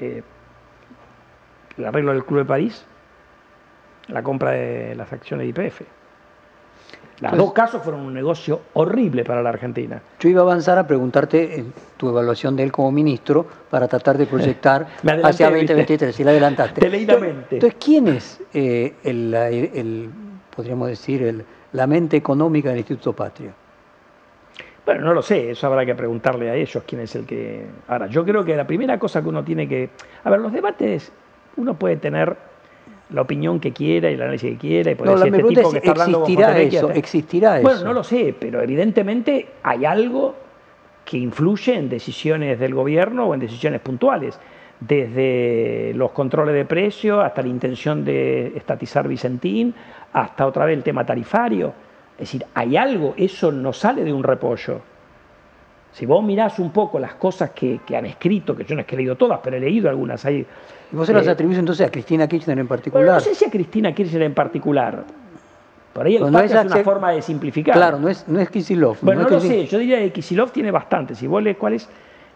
[0.00, 0.22] eh,
[1.76, 2.86] el arreglo del Club de París,
[4.08, 5.95] la compra de las acciones de IPF.
[7.20, 10.02] Los dos casos fueron un negocio horrible para la Argentina.
[10.20, 11.64] Yo iba a avanzar a preguntarte eh,
[11.96, 14.86] tu evaluación de él como ministro para tratar de proyectar
[15.24, 15.72] hacia ¿viste?
[15.74, 16.80] 2023, si la adelantaste.
[16.80, 20.10] Te leí la Entonces- ¿quién es eh, el, el- el-
[20.54, 23.52] podríamos decir, el- la mente económica del Instituto Patria?
[24.84, 27.66] Bueno, no lo sé, eso habrá que preguntarle a ellos quién es el que...
[27.88, 29.90] Ahora, yo creo que la primera cosa que uno tiene que...
[30.22, 31.10] A ver, los debates,
[31.56, 32.36] uno puede tener
[33.10, 35.36] la opinión que quiera y el análisis que quiera y puede No, la decir este
[35.42, 36.86] pregunta tipo es, que está hablando ¿existirá Fontevecchia eso?
[36.88, 37.84] está- ¿Existirá Bueno, eso?
[37.84, 40.34] no lo sé, pero evidentemente hay algo
[41.04, 44.40] que influye en decisiones del gobierno o en decisiones puntuales,
[44.80, 49.74] desde los controles de precio hasta la intención de estatizar Vicentín,
[50.12, 51.72] hasta otra vez el tema tarifario.
[52.14, 54.80] Es decir, hay algo, eso no sale de un repollo.
[55.96, 58.86] Si vos mirás un poco las cosas que, que han escrito, que yo no es
[58.86, 60.44] que he leído todas, pero he leído algunas ahí.
[60.92, 63.14] ¿Y vos se las eh, atribuís entonces a Cristina Kirchner en bueno, particular?
[63.14, 65.04] no sé si a Cristina Kirchner en particular,
[65.94, 67.74] Por ahí el No es es, una forma de simplificar.
[67.74, 68.98] Claro, no es, no es Kisilov.
[69.00, 69.58] Bueno, no, lo Kisilov.
[69.62, 71.14] sé, yo diría que Kisilov tiene bastante.
[71.14, 71.88] Si vos lees cuál es,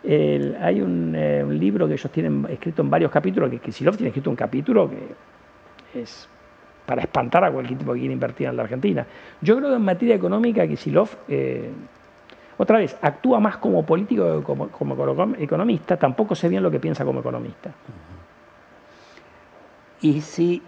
[0.05, 3.95] el- hay un, eh, un libro que ellos tienen escrito en varios capítulos, que Kisilov
[3.95, 6.27] tiene escrito un capítulo que es
[6.87, 9.05] para espantar a cualquier tipo que quiera invertir en la Argentina.
[9.43, 11.69] Yo creo que en materia económica Kisilov, eh,
[12.63, 16.71] otra vez, actúa más como político que como, como econo- economista, tampoco sé bien lo
[16.71, 17.73] que piensa como economista.
[20.03, 20.63] Y si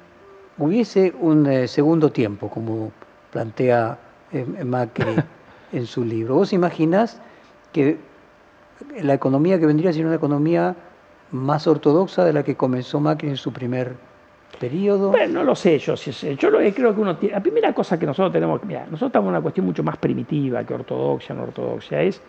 [0.57, 2.93] hubiese un eh, segundo tiempo, como
[3.31, 3.99] plantea
[4.33, 5.17] eh, Macri
[5.73, 7.21] en su libro, ¿vos imaginás
[7.73, 7.99] que
[9.03, 10.75] la economía que vendría siendo una economía
[11.31, 13.97] más ortodoxa de la que comenzó Macri en su primer
[14.59, 15.11] periodo?
[15.11, 15.97] Bueno, no lo sé yo.
[15.97, 17.35] si es- Yo lo que creo que uno tiene.
[17.35, 18.63] La primera cosa que nosotros tenemos.
[18.65, 22.03] Mira, nosotros estamos en una cuestión mucho más primitiva que ortodoxia, no ortodoxia.
[22.03, 22.21] Es.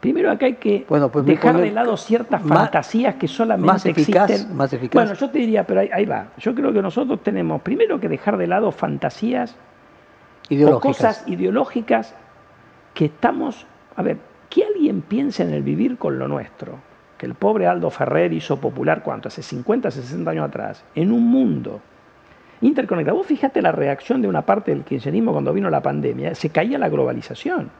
[0.00, 3.86] Primero acá hay que Bueno, pues dejar de lado ciertas más- fantasías que solamente más
[3.86, 4.56] eficaz, existen.
[4.56, 4.94] más eficaz.
[4.94, 6.26] Bueno, yo te diría, pero ahí, ahí va.
[6.38, 9.54] Yo creo que nosotros tenemos primero que dejar de lado fantasías
[10.66, 12.16] o cosas ideológicas
[12.94, 13.64] que estamos.
[13.94, 14.16] A ver,
[14.50, 16.78] que alguien piense en el vivir con lo nuestro.
[17.22, 19.28] Que el pobre Aldo Ferrer hizo popular, ¿cuánto?
[19.28, 20.84] Hace 50, 60 años atrás.
[20.96, 21.80] En un mundo
[22.62, 23.16] interconectado.
[23.16, 26.34] Vos fíjate la reacción de una parte del kirchnerismo cuando vino la pandemia.
[26.34, 27.70] Se caía la globalización.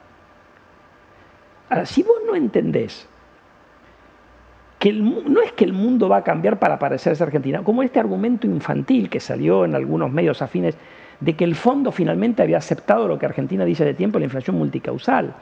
[1.68, 3.08] Ahora, si vos no entendés
[4.78, 7.82] que el no es que el mundo va a cambiar para parecerse a Argentina, como
[7.82, 10.76] este argumento infantil que salió en algunos medios afines
[11.18, 14.56] de que el fondo finalmente había aceptado lo que Argentina dice de tiempo, la inflación
[14.56, 15.34] multicausal.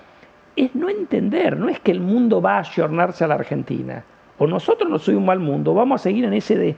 [0.56, 4.02] Es no entender, no es que el mundo va a ayornarse a la Argentina.
[4.38, 6.76] O nosotros nos subimos al mundo, vamos a seguir en ese de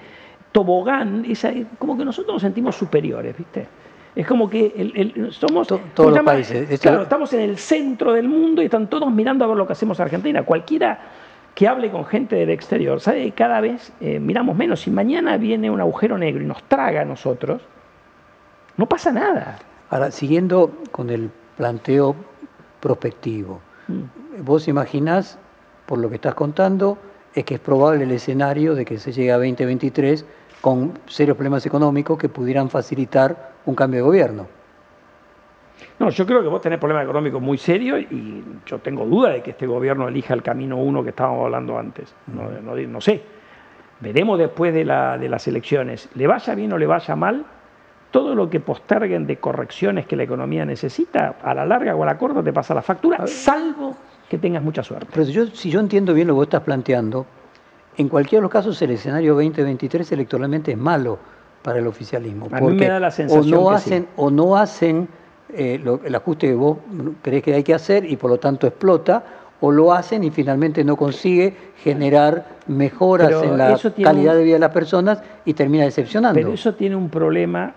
[0.53, 3.67] tobogán, esa, como que nosotros nos sentimos superiores, ¿viste?
[4.15, 5.67] Es como que el- el- somos...
[5.69, 6.33] To- ¿cómo todos los llama?
[6.33, 6.81] países.
[6.81, 9.73] Claro, estamos en el centro del mundo y están todos mirando a ver lo que
[9.73, 10.43] hacemos en Argentina.
[10.43, 10.99] Cualquiera
[11.55, 14.81] que hable con gente del exterior sabe que cada vez eh, miramos menos.
[14.81, 17.63] Si mañana viene un agujero negro y nos traga a nosotros,
[18.77, 19.59] no pasa nada.
[19.89, 22.15] Ahora, siguiendo con el planteo
[22.83, 24.45] prospectivo, Mm.
[24.45, 25.39] vos imaginás,
[25.87, 26.99] por lo que estás contando,
[27.35, 30.27] es que es probable el escenario de que se llegue a 2023
[30.61, 34.47] con serios problemas económicos que pudieran facilitar un cambio de gobierno.
[35.99, 39.43] No, yo creo que vos tenés problemas económicos muy serios y yo tengo duda de
[39.43, 42.13] que este gobierno elija el camino uno que estábamos hablando antes.
[42.29, 43.23] No, no, no sé.
[44.01, 46.09] Veremos después de, la- de las elecciones.
[46.15, 47.45] Le vaya bien o le vaya mal,
[48.13, 52.07] todo lo que posterguen de correcciones que la economía necesita, a la larga o a
[52.07, 53.97] la corta te pasa la factura, salvo
[54.29, 55.09] que tengas mucha suerte.
[55.13, 57.27] Pero si yo, si yo entiendo bien lo que vos estás planteando,
[57.97, 61.19] en cualquiera de los casos el escenario 2023 electoralmente es malo
[61.63, 62.49] para el oficialismo.
[62.53, 64.09] A mí me da la sensación o no que hacen, sí.
[64.17, 65.09] o no hacen
[65.55, 66.79] eh, lo- el ajuste que vos
[67.23, 69.23] crees que hay que hacer y por lo tanto explota,
[69.61, 74.45] o lo hacen y finalmente no consigue generar mejoras Pero en la calidad un- de
[74.45, 76.35] vida de las personas y termina decepcionando.
[76.35, 77.73] Pero eso tiene un problema,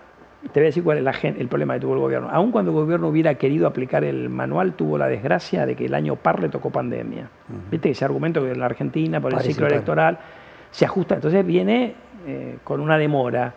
[0.52, 2.28] te voy a decir cuál es la el problema que tuvo el gobierno.
[2.30, 5.94] Aun cuando el gobierno hubiera querido aplicar el manual, tuvo la desgracia de que el
[5.94, 7.28] año par le tocó pandemia.
[7.70, 10.18] Viste ese argumento que en la Argentina, por el Parece, ciclo electoral,
[10.70, 11.14] se ajusta.
[11.16, 11.94] Entonces viene
[12.26, 13.52] eh, con una demora.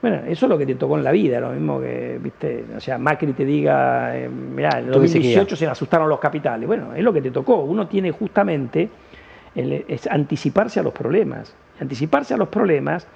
[0.00, 2.80] Bueno, eso es lo que te tocó en la vida, lo mismo que, viste, o
[2.80, 5.38] sea, Macri te diga, eh, mirá, en el Tuve sequía.
[5.38, 6.66] 2018 se le asustaron los capitales.
[6.66, 7.58] Bueno, es lo que te tocó.
[7.62, 8.88] Uno tiene justamente
[9.54, 11.54] el- es anticiparse a los problemas.
[11.80, 13.06] Anticiparse a los problemas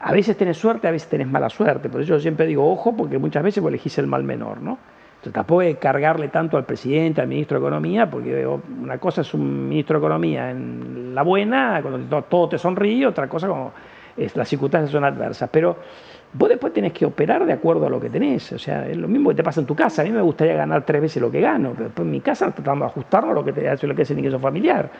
[0.00, 1.88] a veces tenés suerte, a veces tenés mala suerte.
[1.88, 4.78] Por eso yo siempre digo, ojo, porque muchas veces vos elegís el mal menor, ¿no?
[5.10, 9.34] Entonces tampoco que cargarle tanto al presidente, al ministro de Economía, porque una cosa es
[9.34, 13.72] un ministro de Economía en la buena, cuando to- todo te sonríe, otra cosa como
[14.16, 15.50] es, las circunstancias son adversas.
[15.52, 15.76] Pero
[16.32, 18.52] vos después tenés que operar de acuerdo a lo que tenés.
[18.52, 20.02] O sea, es lo mismo que te pasa en tu casa.
[20.02, 22.50] A mí me gustaría ganar tres veces lo que gano, pero después en mi casa
[22.50, 24.90] tratamos de ajustarlo a lo que, te, a lo que es el ingreso familiar.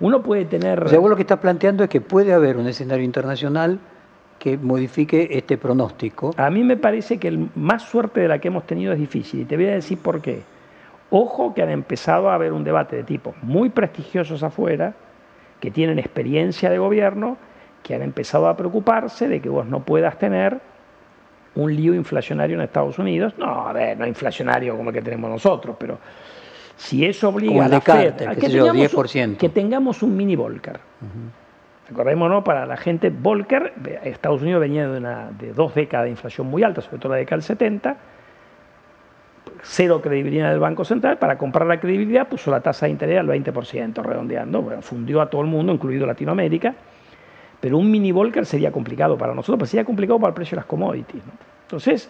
[0.00, 0.84] Uno puede tener...
[0.84, 3.78] O sea, vos lo que estás planteando es que puede haber un escenario internacional
[4.38, 6.34] que modifique este pronóstico.
[6.36, 9.40] A mí me parece que el más suerte de la que hemos tenido es difícil
[9.40, 10.42] y te voy a decir por qué.
[11.10, 14.94] Ojo que han empezado a haber un debate de tipos muy prestigiosos afuera,
[15.60, 17.36] que tienen experiencia de gobierno,
[17.82, 20.58] que han empezado a preocuparse de que vos no puedas tener
[21.54, 23.34] un lío inflacionario en Estados Unidos.
[23.38, 25.98] No, a ver, no inflacionario como el que tenemos nosotros, pero
[26.76, 29.36] si eso obliga a la Fed a qué sé yo, tengamos un- 10%.
[29.38, 30.78] que tengamos un mini Volcker.
[31.88, 33.72] Recordémonos, para la gente, Volcker,
[34.04, 37.18] Estados Unidos venía de, una, de dos décadas de inflación muy alta, sobre todo la
[37.18, 37.96] década del 70,
[39.62, 43.26] cero credibilidad del Banco Central, para comprar la credibilidad puso la tasa de interés al
[43.26, 46.74] 20%, redondeando, bueno, fundió a todo el mundo, incluido Latinoamérica,
[47.60, 50.60] pero un mini Volcker sería complicado para nosotros, pero sería complicado para el precio de
[50.60, 51.24] las commodities.
[51.26, 51.32] ¿no?
[51.62, 52.08] Entonces,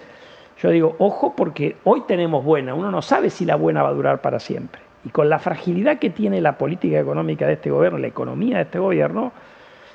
[0.62, 3.92] yo digo, ojo, porque hoy tenemos buena, uno no sabe si la buena va a
[3.92, 4.80] durar para siempre.
[5.04, 8.62] Y con la fragilidad que tiene la política económica de este gobierno, la economía de
[8.64, 9.32] este gobierno,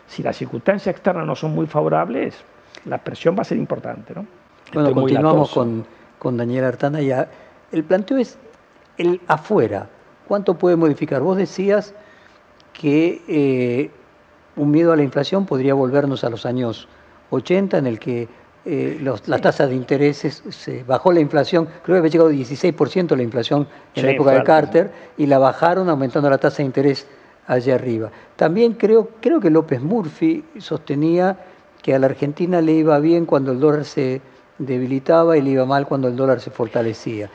[0.08, 2.44] si las circunstancias externas no son muy favorables,
[2.86, 4.14] la presión va a ser importante.
[4.16, 4.26] ¿no?
[4.74, 5.86] Bueno, continuamos con,
[6.18, 7.30] con, Daniel Artana ya.
[7.72, 8.38] El planteo es
[8.98, 9.88] el afuera.
[10.28, 11.22] ¿Cuánto puede modificar?
[11.22, 11.94] Vos decías
[12.74, 13.92] que eh,
[14.56, 16.88] un miedo a la inflación podría volvernos a los años
[17.30, 18.28] 80, en el que
[18.66, 23.16] eh, las tasas de intereses, se bajó la inflación, creo que había llegado a 16%
[23.16, 27.08] la inflación en la época de Carter, y la bajaron aumentando la tasa de interés
[27.48, 28.12] allá arriba.
[28.36, 31.38] También creo, creo que López Murphy sostenía
[31.82, 34.22] que a la Argentina le iba bien cuando el dólar se
[34.58, 37.30] debilitaba y le iba mal cuando el dólar se fortalecía.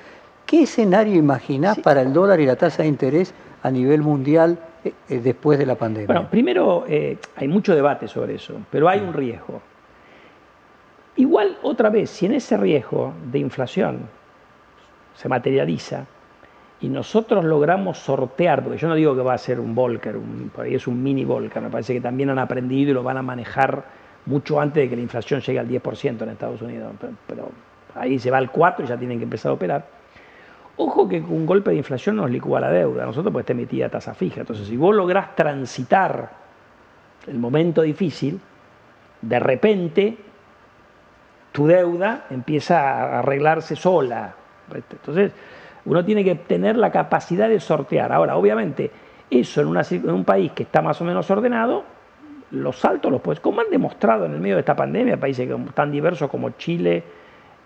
[0.46, 4.58] ¿Qué escenario imaginás para el dólar y la tasa de interés a nivel mundial
[5.08, 6.06] después de la pandemia?
[6.06, 9.60] Bueno, primero hay mucho debate sobre eso, pero hay un riesgo.
[11.16, 14.00] Igual, otra vez, si en ese riesgo de inflación
[15.14, 16.06] se materializa
[16.80, 20.16] y nosotros logramos sortear, porque yo no digo que va a ser un Volcker,
[20.54, 23.18] por ahí es un mini Volcker, me parece que también han aprendido y lo van
[23.18, 23.84] a manejar
[24.24, 26.94] mucho antes de que la inflación llegue al 10% en Estados Unidos,
[27.26, 27.50] pero,
[27.94, 29.99] ahí se va al 4 y ya tienen que empezar a operar.
[30.76, 34.14] Ojo que un golpe de inflación nos licúa la deuda, nosotros pues te emitía tasa
[34.14, 36.30] fija, entonces si vos lográs transitar
[37.26, 38.40] el momento difícil,
[39.20, 40.16] de repente
[41.52, 44.34] tu deuda empieza a arreglarse sola.
[44.72, 45.32] Entonces,
[45.84, 48.12] uno tiene que tener la capacidad de sortear.
[48.12, 48.90] Ahora, obviamente,
[49.30, 51.84] eso en, un país que está más o menos ordenado,
[52.52, 55.90] los saltos los puedes, como han demostrado en el medio de esta pandemia, países tan
[55.90, 57.02] diversos como Chile,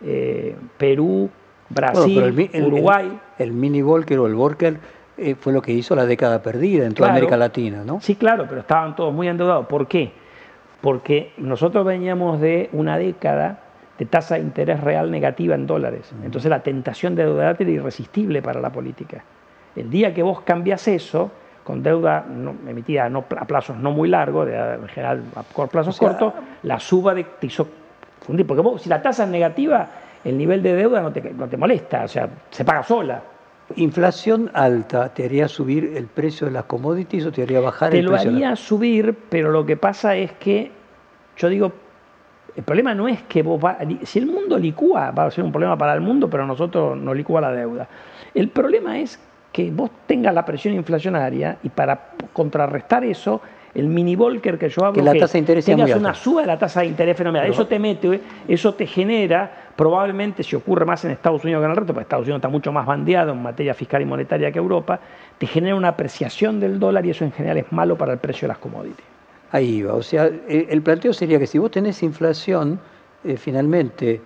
[0.02, 1.30] eh, Perú,
[1.75, 3.18] Brasil, Uruguay.
[3.39, 4.79] El, mini Volcker o el Volcker
[5.16, 8.01] eh, fue lo que hizo la década perdida en toda América Latina, ¿no?
[8.01, 9.66] Sí, claro, pero estaban todos muy endeudados.
[9.66, 10.12] ¿Por qué?
[10.81, 13.61] Porque nosotros veníamos de una década
[13.99, 16.12] de tasa de interés real negativa en dólares.
[16.25, 19.22] Entonces la tentación de endeudarte era irresistible para la política.
[19.77, 21.31] El día que vos cambias eso,
[21.62, 22.27] con deuda
[22.68, 27.25] emitida no, a plazos no muy largos, en general a plazos cortos, la suba de,
[27.25, 27.66] te hizo
[28.20, 28.47] fundir.
[28.47, 29.89] Porque vos, si la tasa es negativa,
[30.25, 33.22] el nivel de deuda no te, no te molesta, o sea, se paga sola.
[33.77, 38.07] Inflación alta, ¿te haría subir el precio de las commodities o te haría bajar el
[38.07, 38.18] precio?
[38.18, 40.70] Te lo haría subir, pero lo que pasa es que,
[41.37, 41.72] yo digo,
[42.57, 43.61] el problema no es que vos
[44.05, 47.12] si el mundo licúa, va a ser un problema para el mundo, pero nosotros no
[47.14, 47.89] licúa la deuda.
[48.35, 49.18] El problema es
[49.51, 53.41] que vos tengas la presión inflacionaria y para contrarrestar eso,
[53.75, 56.47] el mini volker que yo hablo, que la tasa de interés tengas una suba de
[56.47, 57.51] la tasa de interés fenomenal.
[57.51, 61.70] eso te mete, eso te genera, probablemente si ocurre más en Estados Unidos que en
[61.70, 64.59] el resto, porque Estados Unidos está mucho más bandeado en materia fiscal y monetaria que
[64.59, 65.01] Europa,
[65.39, 68.47] te genera una apreciación del dólar y eso en general es malo para el precio
[68.47, 69.07] de las commodities.
[69.51, 69.95] Ahí va.
[69.95, 72.81] O sea, el planteo sería que si vos tenés inflación,
[73.25, 74.20] eh, finalmente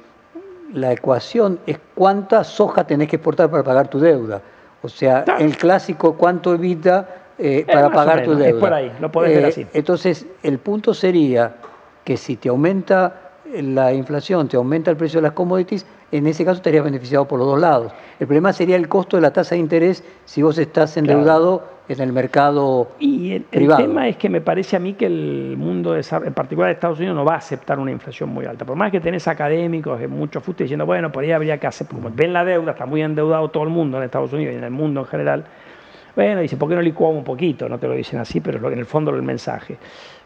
[0.72, 4.42] la ecuación es cuánta soja tenés que exportar para pagar tu deuda.
[4.82, 8.48] O sea, el clásico cuánto evita eh, para pagar tu deuda.
[8.48, 9.66] Es por ahí, lo podés ver eh, así.
[9.72, 11.54] Entonces, el punto sería
[12.04, 16.44] que si te aumenta la inflación, te aumenta el precio de las commodities, en ese
[16.44, 17.92] caso estarías beneficiado por los dos lados.
[18.18, 22.00] El problema sería el costo de la tasa de interés si vos estás endeudado en
[22.00, 23.80] el mercado y el, privado.
[23.80, 26.98] el tema es que me parece a mí que el mundo, en particular de Estados
[26.98, 28.64] Unidos, no va a aceptar una inflación muy alta.
[28.64, 32.10] Por más que tenés académicos, muchos fuste diciendo, bueno, por ahí habría que hacer, como
[32.10, 34.70] ven la deuda, está muy endeudado todo el mundo en Estados Unidos y en el
[34.70, 35.44] mundo en general,
[36.18, 37.68] bueno, dice, ¿por qué no licuamos un poquito?
[37.68, 39.78] No te lo dicen así, pero en el fondo el mensaje.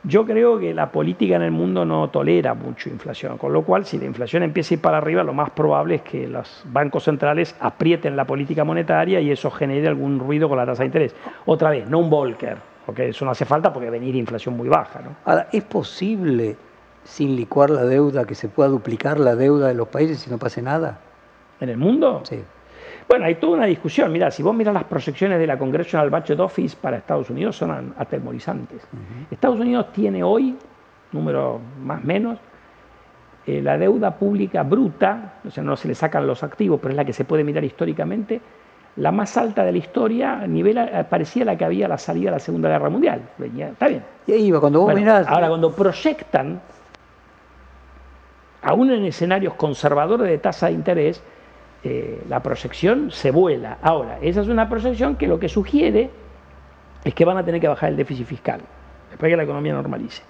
[0.02, 3.84] Yo creo que la política en el mundo no tolera mucho inflación, con lo cual
[3.84, 7.04] si la inflación empieza a ir para arriba, lo más probable es que los bancos
[7.04, 11.14] centrales aprieten la política monetaria y eso genere algún ruido con la tasa de interés.
[11.44, 15.02] Otra vez, no un Volcker, porque eso no hace falta porque venir inflación muy baja.
[15.02, 15.16] ¿no?
[15.26, 16.56] Ahora, ¿es posible
[17.04, 20.38] sin licuar la deuda que se pueda duplicar la deuda de los países y no
[20.38, 21.00] pase nada?
[21.60, 22.22] ¿En el mundo?
[22.24, 22.42] Sí.
[23.12, 24.10] Bueno, hay toda una discusión.
[24.10, 27.92] Mira, si vos miras las proyecciones de la Congressional Budget Office para Estados Unidos, son
[27.98, 28.80] atemorizantes.
[29.30, 30.56] Estados Unidos tiene hoy,
[31.12, 32.38] número más o menos,
[33.46, 36.96] eh, la deuda pública bruta, o sea, no se le sacan los activos, pero es
[36.96, 38.40] la que se puede mirar históricamente,
[38.96, 41.98] la más alta de la historia, a nivel eh, parecía la que había a la
[41.98, 43.20] salida de la Segunda Guerra Mundial.
[43.38, 44.02] Está bien.
[44.26, 45.26] Y ahí va, cuando vos mirás...
[45.26, 46.62] Ahora, cuando proyectan,
[48.62, 51.22] aún en escenarios conservadores de tasa de interés,
[51.84, 53.78] eh, la proyección se vuela.
[53.82, 56.10] Ahora, esa es una proyección que lo que sugiere
[57.04, 58.60] es que van a tener que bajar el déficit fiscal,
[59.10, 60.22] después que la economía normalice.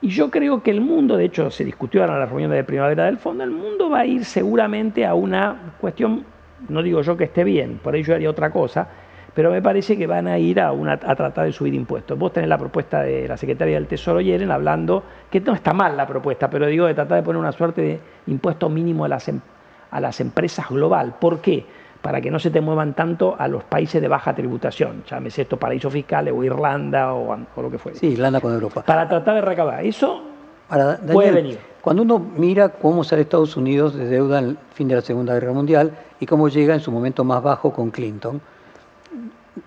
[0.00, 3.04] Y yo creo que el mundo, de hecho se discutió en la reunión de primavera
[3.04, 6.24] del fondo, el mundo va a ir seguramente a una cuestión,
[6.68, 8.88] no digo yo que esté bien, por ello haría otra cosa,
[9.34, 12.18] pero me parece que van a ir a, una, a tratar de subir impuestos.
[12.18, 15.96] Vos tenés la propuesta de la secretaria del Tesoro Yeren hablando, que no está mal
[15.96, 19.28] la propuesta, pero digo de tratar de poner una suerte de impuesto mínimo a las
[19.28, 19.57] empresas
[19.90, 21.14] a las empresas global.
[21.20, 21.66] ¿Por qué?
[22.02, 25.56] Para que no se te muevan tanto a los países de baja tributación, llámese esto
[25.56, 27.98] paraísos fiscales o Irlanda o, lo que fuera.
[27.98, 28.82] Sí, Irlanda con Europa.
[28.84, 29.84] Para tratar de recabar.
[29.84, 30.22] Eso
[31.12, 31.58] puede venir.
[31.80, 35.52] Cuando uno mira cómo sale Estados Unidos de deuda al fin de la Segunda Guerra
[35.52, 38.40] Mundial y cómo llega en su momento más bajo con Clinton,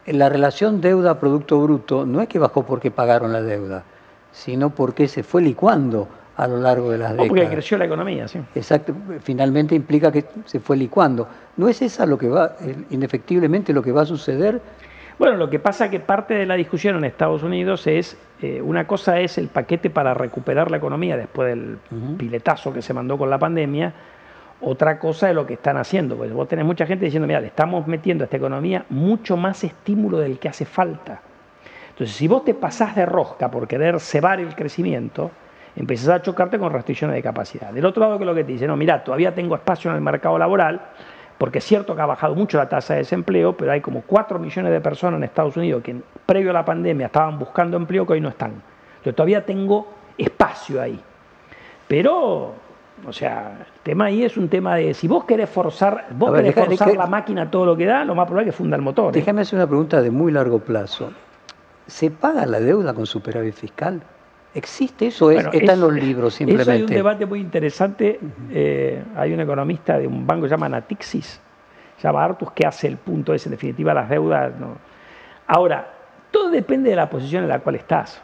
[0.05, 3.83] la relación deuda-producto bruto no es que bajó porque pagaron la deuda,
[4.31, 6.07] sino porque se fue licuando
[6.41, 7.29] a lo largo de las décadas.
[7.29, 8.39] Porque creció la economía, sí.
[8.55, 11.27] Exacto, finalmente implica que se fue licuando.
[11.55, 12.55] ¿No es esa lo que va,
[12.89, 14.59] indefectiblemente lo que va a suceder?
[15.19, 18.59] Bueno, lo que pasa es que parte de la discusión en Estados Unidos es, eh,
[18.59, 21.77] una cosa es el paquete para recuperar la economía después del
[22.17, 23.93] piletazo que se mandó con la pandemia,
[24.61, 27.47] otra cosa es lo que están haciendo, pues vos tenés mucha gente diciendo, mira, le
[27.47, 31.21] estamos metiendo a esta economía mucho más estímulo del que hace falta.
[31.89, 35.29] Entonces, si vos te pasás de rosca por querer cebar el crecimiento,
[35.75, 37.71] empezás a chocarte con restricciones de capacidad.
[37.71, 40.01] Del otro lado, que lo que te dice, no, mira, todavía tengo espacio en el
[40.01, 40.81] mercado laboral,
[41.37, 44.37] porque es cierto que ha bajado mucho la tasa de desempleo, pero hay como 4
[44.39, 45.95] millones de personas en Estados Unidos que
[46.25, 48.51] previo a la pandemia estaban buscando empleo que hoy no están.
[48.51, 50.99] Entonces todavía tengo espacio ahí.
[51.87, 52.53] Pero
[53.07, 56.53] o sea, el tema ahí es un tema de si vos querés forzar, vos querés
[56.53, 59.15] forzar la máquina todo lo que da, lo más probable es que funda el motor.
[59.15, 59.19] ¿eh?
[59.19, 61.11] Déjame hacer una pregunta de muy largo plazo.
[61.87, 64.01] ¿Se paga la deuda con superávit fiscal?
[64.53, 65.31] ¿Existe eso?
[65.31, 66.63] está en los libros simplemente.
[66.63, 68.19] Eso hay un debate muy interesante.
[68.51, 71.39] Eh, hay un economista de un banco que se llama Natixis,
[71.97, 74.51] se llama Artus, que hace el punto ese, en definitiva, las deudas.
[75.47, 75.87] Ahora,
[76.31, 78.21] todo depende de la posición en la cual estás.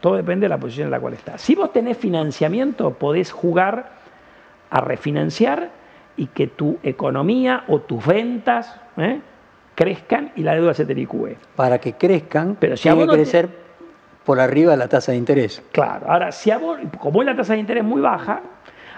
[0.00, 1.40] Todo depende de la posición en la cual estás.
[1.40, 3.90] Si vos tenés financiamiento, podés jugar
[4.70, 5.70] a refinanciar
[6.16, 9.20] y que tu economía o tus ventas ¿eh?
[9.74, 11.36] crezcan y la deuda se te licúe.
[11.56, 13.61] Para que crezcan, pero si tiene que crecer
[14.24, 15.62] por arriba de la tasa de interés.
[15.72, 18.40] Claro, ahora, si a vos, como es la tasa de interés muy baja,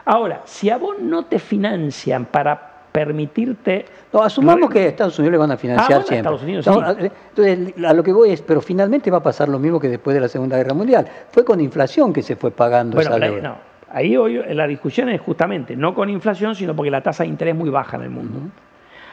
[0.04, 3.86] ahora, si a vos no te financian para permitirte...
[4.12, 6.16] No, asumamos que a Estados Unidos le van a financiar ah, siempre.
[6.18, 7.10] Estados Unidos, sí.
[7.36, 10.14] Entonces, a lo que voy es, pero finalmente va a pasar lo mismo que después
[10.14, 11.06] de la Segunda Guerra Mundial.
[11.30, 13.42] Fue con inflación que se fue pagando esa deuda.
[13.42, 13.56] No,
[13.90, 17.54] ahí hoy la discusión es justamente no con inflación, sino porque la tasa de interés
[17.54, 18.38] es muy baja en el mundo.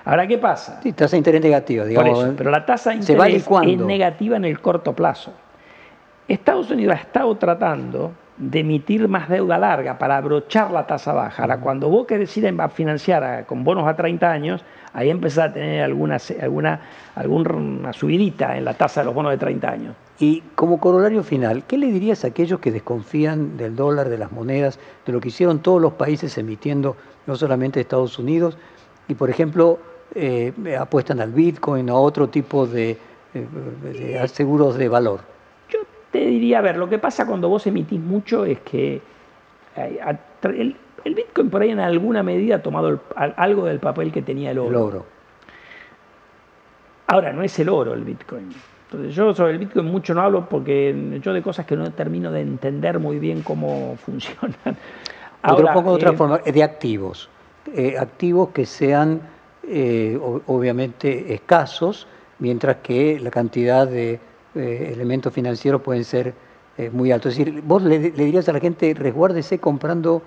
[0.06, 0.80] Ahora, ¿qué pasa?
[0.84, 2.24] Sí, tasa de interés negativa, digamos.
[2.24, 2.34] ¿eh?
[2.38, 5.34] pero la tasa de interés es negativa en el corto plazo.
[6.32, 11.44] Estados Unidos ha estado tratando de emitir más deuda larga para abrochar la tasa baja.
[11.44, 14.64] Ahora, cuando vos querés ir a financiar con bonos a 30 años,
[14.94, 16.82] ahí empezás a tener alguna, alguna,
[17.16, 19.96] alguna subidita en la tasa de los bonos de 30 años.
[20.20, 24.32] Y como corolario final, ¿qué le dirías a aquellos que desconfían del dólar, de las
[24.32, 26.96] monedas, de lo que hicieron todos los países emitiendo,
[27.28, 28.58] no solamente Estados Unidos,
[29.10, 29.80] y por ejemplo
[30.16, 32.92] eh, apuestan al Bitcoin o a otro tipo de,
[33.34, 33.48] eh,
[33.84, 35.31] de seguros de valor?
[36.12, 39.02] Te diría, a ver, lo que pasa cuando vos emitís mucho es que
[39.78, 44.52] eh, el, Bitcoin por ahí en alguna medida ha tomado algo del papel que tenía
[44.52, 44.70] el oro.
[44.70, 45.06] El oro.
[47.08, 48.50] Ahora, no es el oro el Bitcoin.
[48.86, 52.32] Entonces, yo sobre el Bitcoin mucho no hablo porque yo de cosas que no termino
[52.32, 54.78] de entender muy bien cómo funcionan.
[55.44, 57.30] Ahora, pongo de otra eh, forma, de activos.
[57.74, 59.22] Eh, activos que sean
[60.48, 62.06] obviamente escasos,
[62.40, 64.20] mientras que la cantidad de
[64.56, 66.34] eh, elementos financieros pueden ser
[66.78, 67.34] eh, muy altos.
[67.34, 70.22] Es decir, vos le, dirías a la gente, resguárdese comprando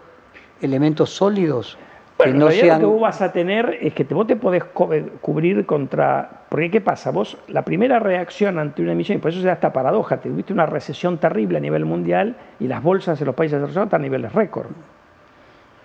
[0.61, 1.79] elementos sólidos.
[2.17, 2.81] Bueno, que no sean...
[2.81, 4.63] lo que vos vas a tener es que vos te podés
[4.93, 6.45] eh, cubrir contra...
[6.49, 7.11] Porque ¿qué pasa?
[7.11, 10.53] Vos, la primera reacción ante una emisión, y por eso se da esta paradoja, tuviste
[10.53, 14.05] una recesión terrible a nivel mundial y las bolsas en los países desarrollados están a
[14.05, 14.69] niveles récord.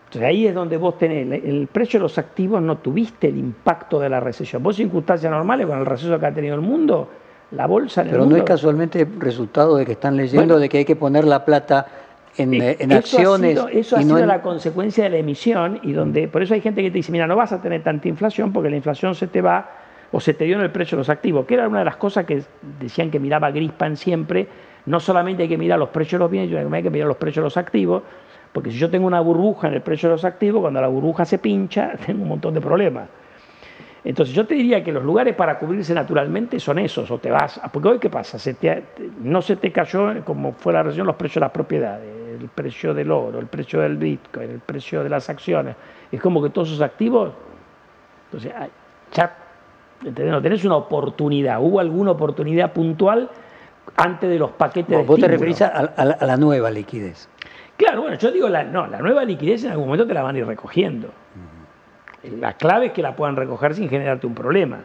[0.05, 3.99] Entonces ahí es donde vos tenés el precio de los activos, no tuviste el impacto
[3.99, 4.61] de la recesión.
[4.63, 7.09] Vos, circunstancias normales, con el receso que ha tenido el mundo,
[7.51, 10.95] la bolsa Pero no es casualmente resultado de que están leyendo de que hay que
[10.95, 11.87] poner la plata
[12.37, 13.59] en, eh, acciones.
[13.71, 16.91] eso ha sido la consecuencia de la emisión y donde por eso hay gente que
[16.91, 19.69] te dice, mira, no vas a tener tanta inflación porque la inflación se te va
[20.11, 21.97] o se te dio en el precio de los activos, que era una de las
[21.97, 22.41] cosas que
[22.79, 24.47] decían que miraba Grispan siempre,
[24.85, 27.07] no solamente hay que mirar los precios de los bienes, sino que hay que mirar
[27.07, 28.03] los precios de los activos,
[28.53, 31.25] porque si yo tengo una burbuja en el precio de los activos, cuando la burbuja
[31.25, 33.09] se pincha, tengo un montón de problemas.
[34.03, 37.59] Entonces yo te diría que los lugares para cubrirse naturalmente son esos, o te vas,
[37.71, 38.55] porque hoy qué pasa, se
[39.21, 42.07] no se te cayó como fue la recesión los precios de las propiedades,
[42.39, 45.75] el precio del oro, el precio del bitcoin, el precio de las acciones,
[46.11, 47.33] es como que todos esos activos,
[48.25, 48.53] entonces
[49.13, 49.35] ya
[50.01, 53.29] no tenés una oportunidad, hubo alguna oportunidad puntual
[53.97, 55.91] antes de los paquetes de Vos te referís a,
[56.21, 57.27] la nueva liquidez.
[57.75, 60.35] Claro, bueno, yo digo, la, no, la nueva liquidez en algún momento te la van
[60.35, 61.09] a ir recogiendo.
[62.23, 64.79] La clave es que la puedan recoger sin generarte un problema.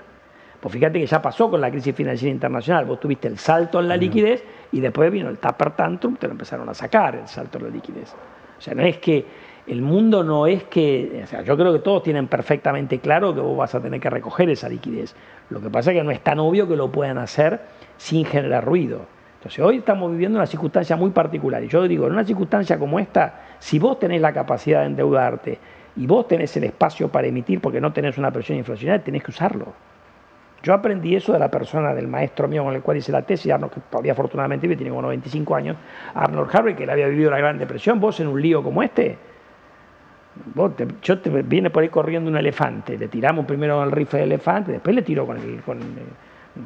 [0.60, 2.84] Pues fíjate que ya pasó con la crisis financiera internacional.
[2.84, 6.32] Vos tuviste el salto en la liquidez y después vino el tapper tantrum, te lo
[6.32, 8.14] empezaron a sacar el salto en la liquidez.
[8.56, 9.26] O sea, no es que
[9.66, 13.40] el mundo no es que, o sea, yo creo que todos tienen perfectamente claro que
[13.40, 15.14] vos vas a tener que recoger esa liquidez.
[15.50, 17.60] Lo que pasa es que no es tan obvio que lo puedan hacer
[17.96, 19.06] sin generar ruido.
[19.36, 22.98] Entonces hoy estamos viviendo una circunstancia muy particular y yo digo, en una circunstancia como
[22.98, 25.58] esta, si vos tenés la capacidad de endeudarte
[25.96, 29.30] y vos tenés el espacio para emitir porque no tenés una presión inflacionaria, tenés que
[29.30, 29.72] usarlo.
[30.62, 33.52] Yo aprendí eso de la persona, del maestro mío con el cual hice la tesis,
[33.52, 35.76] Arnold, que todavía afortunadamente vive, tiene como 95 años,
[36.14, 39.18] Arnold Harvey, que él había vivido la Gran Depresión, vos en un lío como este,
[40.54, 44.20] vos te, yo te viene por ahí corriendo un elefante, le tiramos primero al rifle
[44.20, 45.62] del elefante, después le tiro con el...
[45.62, 45.80] Con,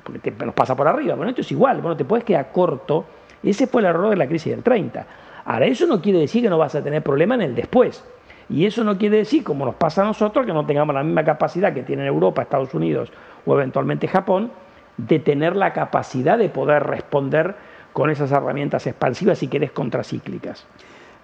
[0.02, 1.14] porque nos pasa por arriba.
[1.14, 3.06] Bueno, esto es igual, bueno, te puedes quedar corto.
[3.42, 5.06] Ese fue el error de la crisis del 30.
[5.44, 8.04] Ahora, eso no quiere decir que no vas a tener problema en el después.
[8.50, 11.24] Y eso no quiere decir, como nos pasa a nosotros, que no tengamos la misma
[11.24, 13.12] capacidad que tienen Europa, Estados Unidos
[13.44, 14.50] o eventualmente Japón,
[14.96, 17.56] de tener la capacidad de poder responder
[17.92, 20.66] con esas herramientas expansivas, si querés, contracíclicas.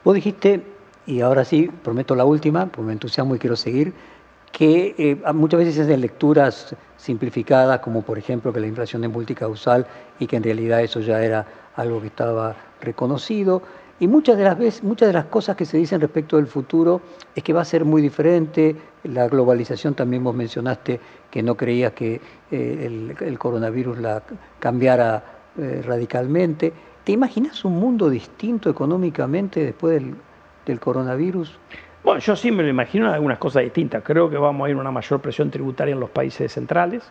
[0.05, 0.63] Vos dijiste,
[1.07, 3.93] y ahora sí, prometo la última, porque me entusiasmo y quiero seguir,
[4.53, 9.11] que eh, muchas veces es de lecturas simplificadas, como por ejemplo que la inflación es
[9.11, 9.87] multicausal
[10.21, 11.45] y que en realidad eso ya era
[11.75, 13.63] algo que estaba reconocido.
[14.01, 17.01] Y muchas de las veces, muchas de las cosas que se dicen respecto del futuro
[17.35, 18.75] es que va a ser muy diferente.
[19.05, 20.99] La globalización también vos mencionaste
[21.31, 22.21] que no creías que
[22.51, 24.23] eh, el, coronavirus la
[24.59, 25.23] cambiara
[25.59, 26.73] eh, radicalmente.
[27.05, 30.03] ¿Te imaginas un mundo distinto económicamente después
[30.67, 31.59] del coronavirus?
[32.03, 34.03] Bueno, yo sí me lo imagino algunas cosas distintas.
[34.03, 37.03] Creo que vamos a ir a una mayor presión tributaria en los países centrales,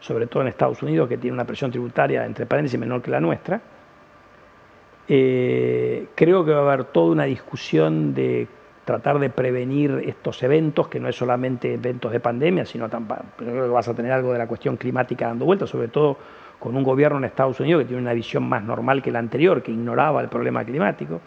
[0.00, 3.20] sobre todo en Estados Unidos, que tiene una presión tributaria, entre paréntesis, menor que la
[3.20, 3.60] nuestra.
[5.08, 8.48] Eh, creo que va a haber toda una discusión de
[8.84, 13.44] tratar de prevenir estos eventos, que no es solamente eventos de pandemia, sino también, que
[13.44, 16.16] vas a tener algo de la cuestión climática dando vueltas, sobre todo
[16.58, 19.62] con un gobierno en Estados Unidos que tiene una visión más normal que la anterior,
[19.62, 21.20] que ignoraba el problema climático.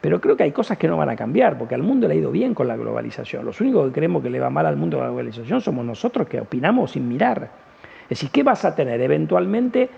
[0.00, 2.16] Pero creo que hay cosas que no van a cambiar, porque al mundo le ha
[2.16, 3.44] ido bien con la globalización.
[3.44, 6.40] Los únicos que creemos que le va mal al mundo la globalización somos nosotros que
[6.40, 7.50] opinamos sin mirar.
[8.04, 9.00] Es decir, ¿qué vas a tener?
[9.00, 9.88] Eventualmente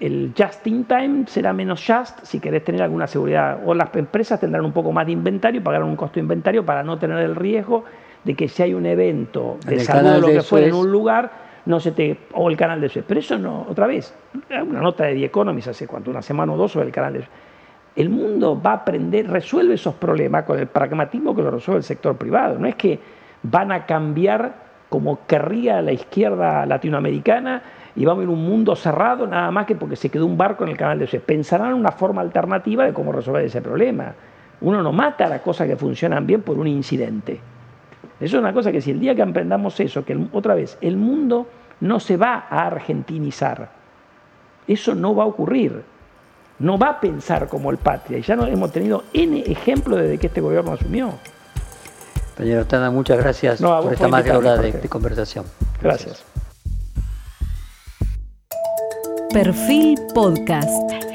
[0.00, 3.60] el just in time será menos just si querés tener alguna seguridad.
[3.64, 6.82] O las empresas tendrán un poco más de inventario, pagarán un costo de inventario para
[6.82, 7.84] no tener el riesgo
[8.24, 11.30] de que si hay un evento de salud o lo que fuera en un lugar,
[11.64, 12.18] no se te.
[12.32, 13.04] o el canal de Suez.
[13.06, 14.14] Pero eso no, otra vez,
[14.50, 17.18] una nota de The Economist hace cuánto, una semana o dos sobre el canal de
[17.20, 17.30] Suez
[17.96, 21.84] el mundo va a aprender, resuelve esos problemas con el pragmatismo que lo resuelve el
[21.84, 22.58] sector privado.
[22.58, 23.00] No es que
[23.42, 27.62] van a cambiar como querría la izquierda latinoamericana
[27.96, 30.36] y vamos a ir a un mundo cerrado nada más que porque se quedó un
[30.36, 31.22] barco en el canal de Suez.
[31.22, 34.14] Pensarán una forma alternativa de cómo resolver ese problema.
[34.60, 37.40] Uno no mata a las cosas que funcionan bien por un incidente.
[38.20, 40.96] Eso es una cosa que si el día que aprendamos eso, que otra vez, el
[40.96, 41.46] mundo
[41.80, 43.70] no se va a argentinizar.
[44.66, 45.82] Eso no va a ocurrir
[46.58, 48.18] no va a pensar como el patria.
[48.18, 51.14] Y ya no hemos tenido N ejemplos desde que este gobierno asumió.
[52.36, 55.46] Señor Tana, muchas gracias por esta más hora de, de, conversación.
[55.80, 56.24] gracias.
[59.36, 61.05] Perfil Podcast.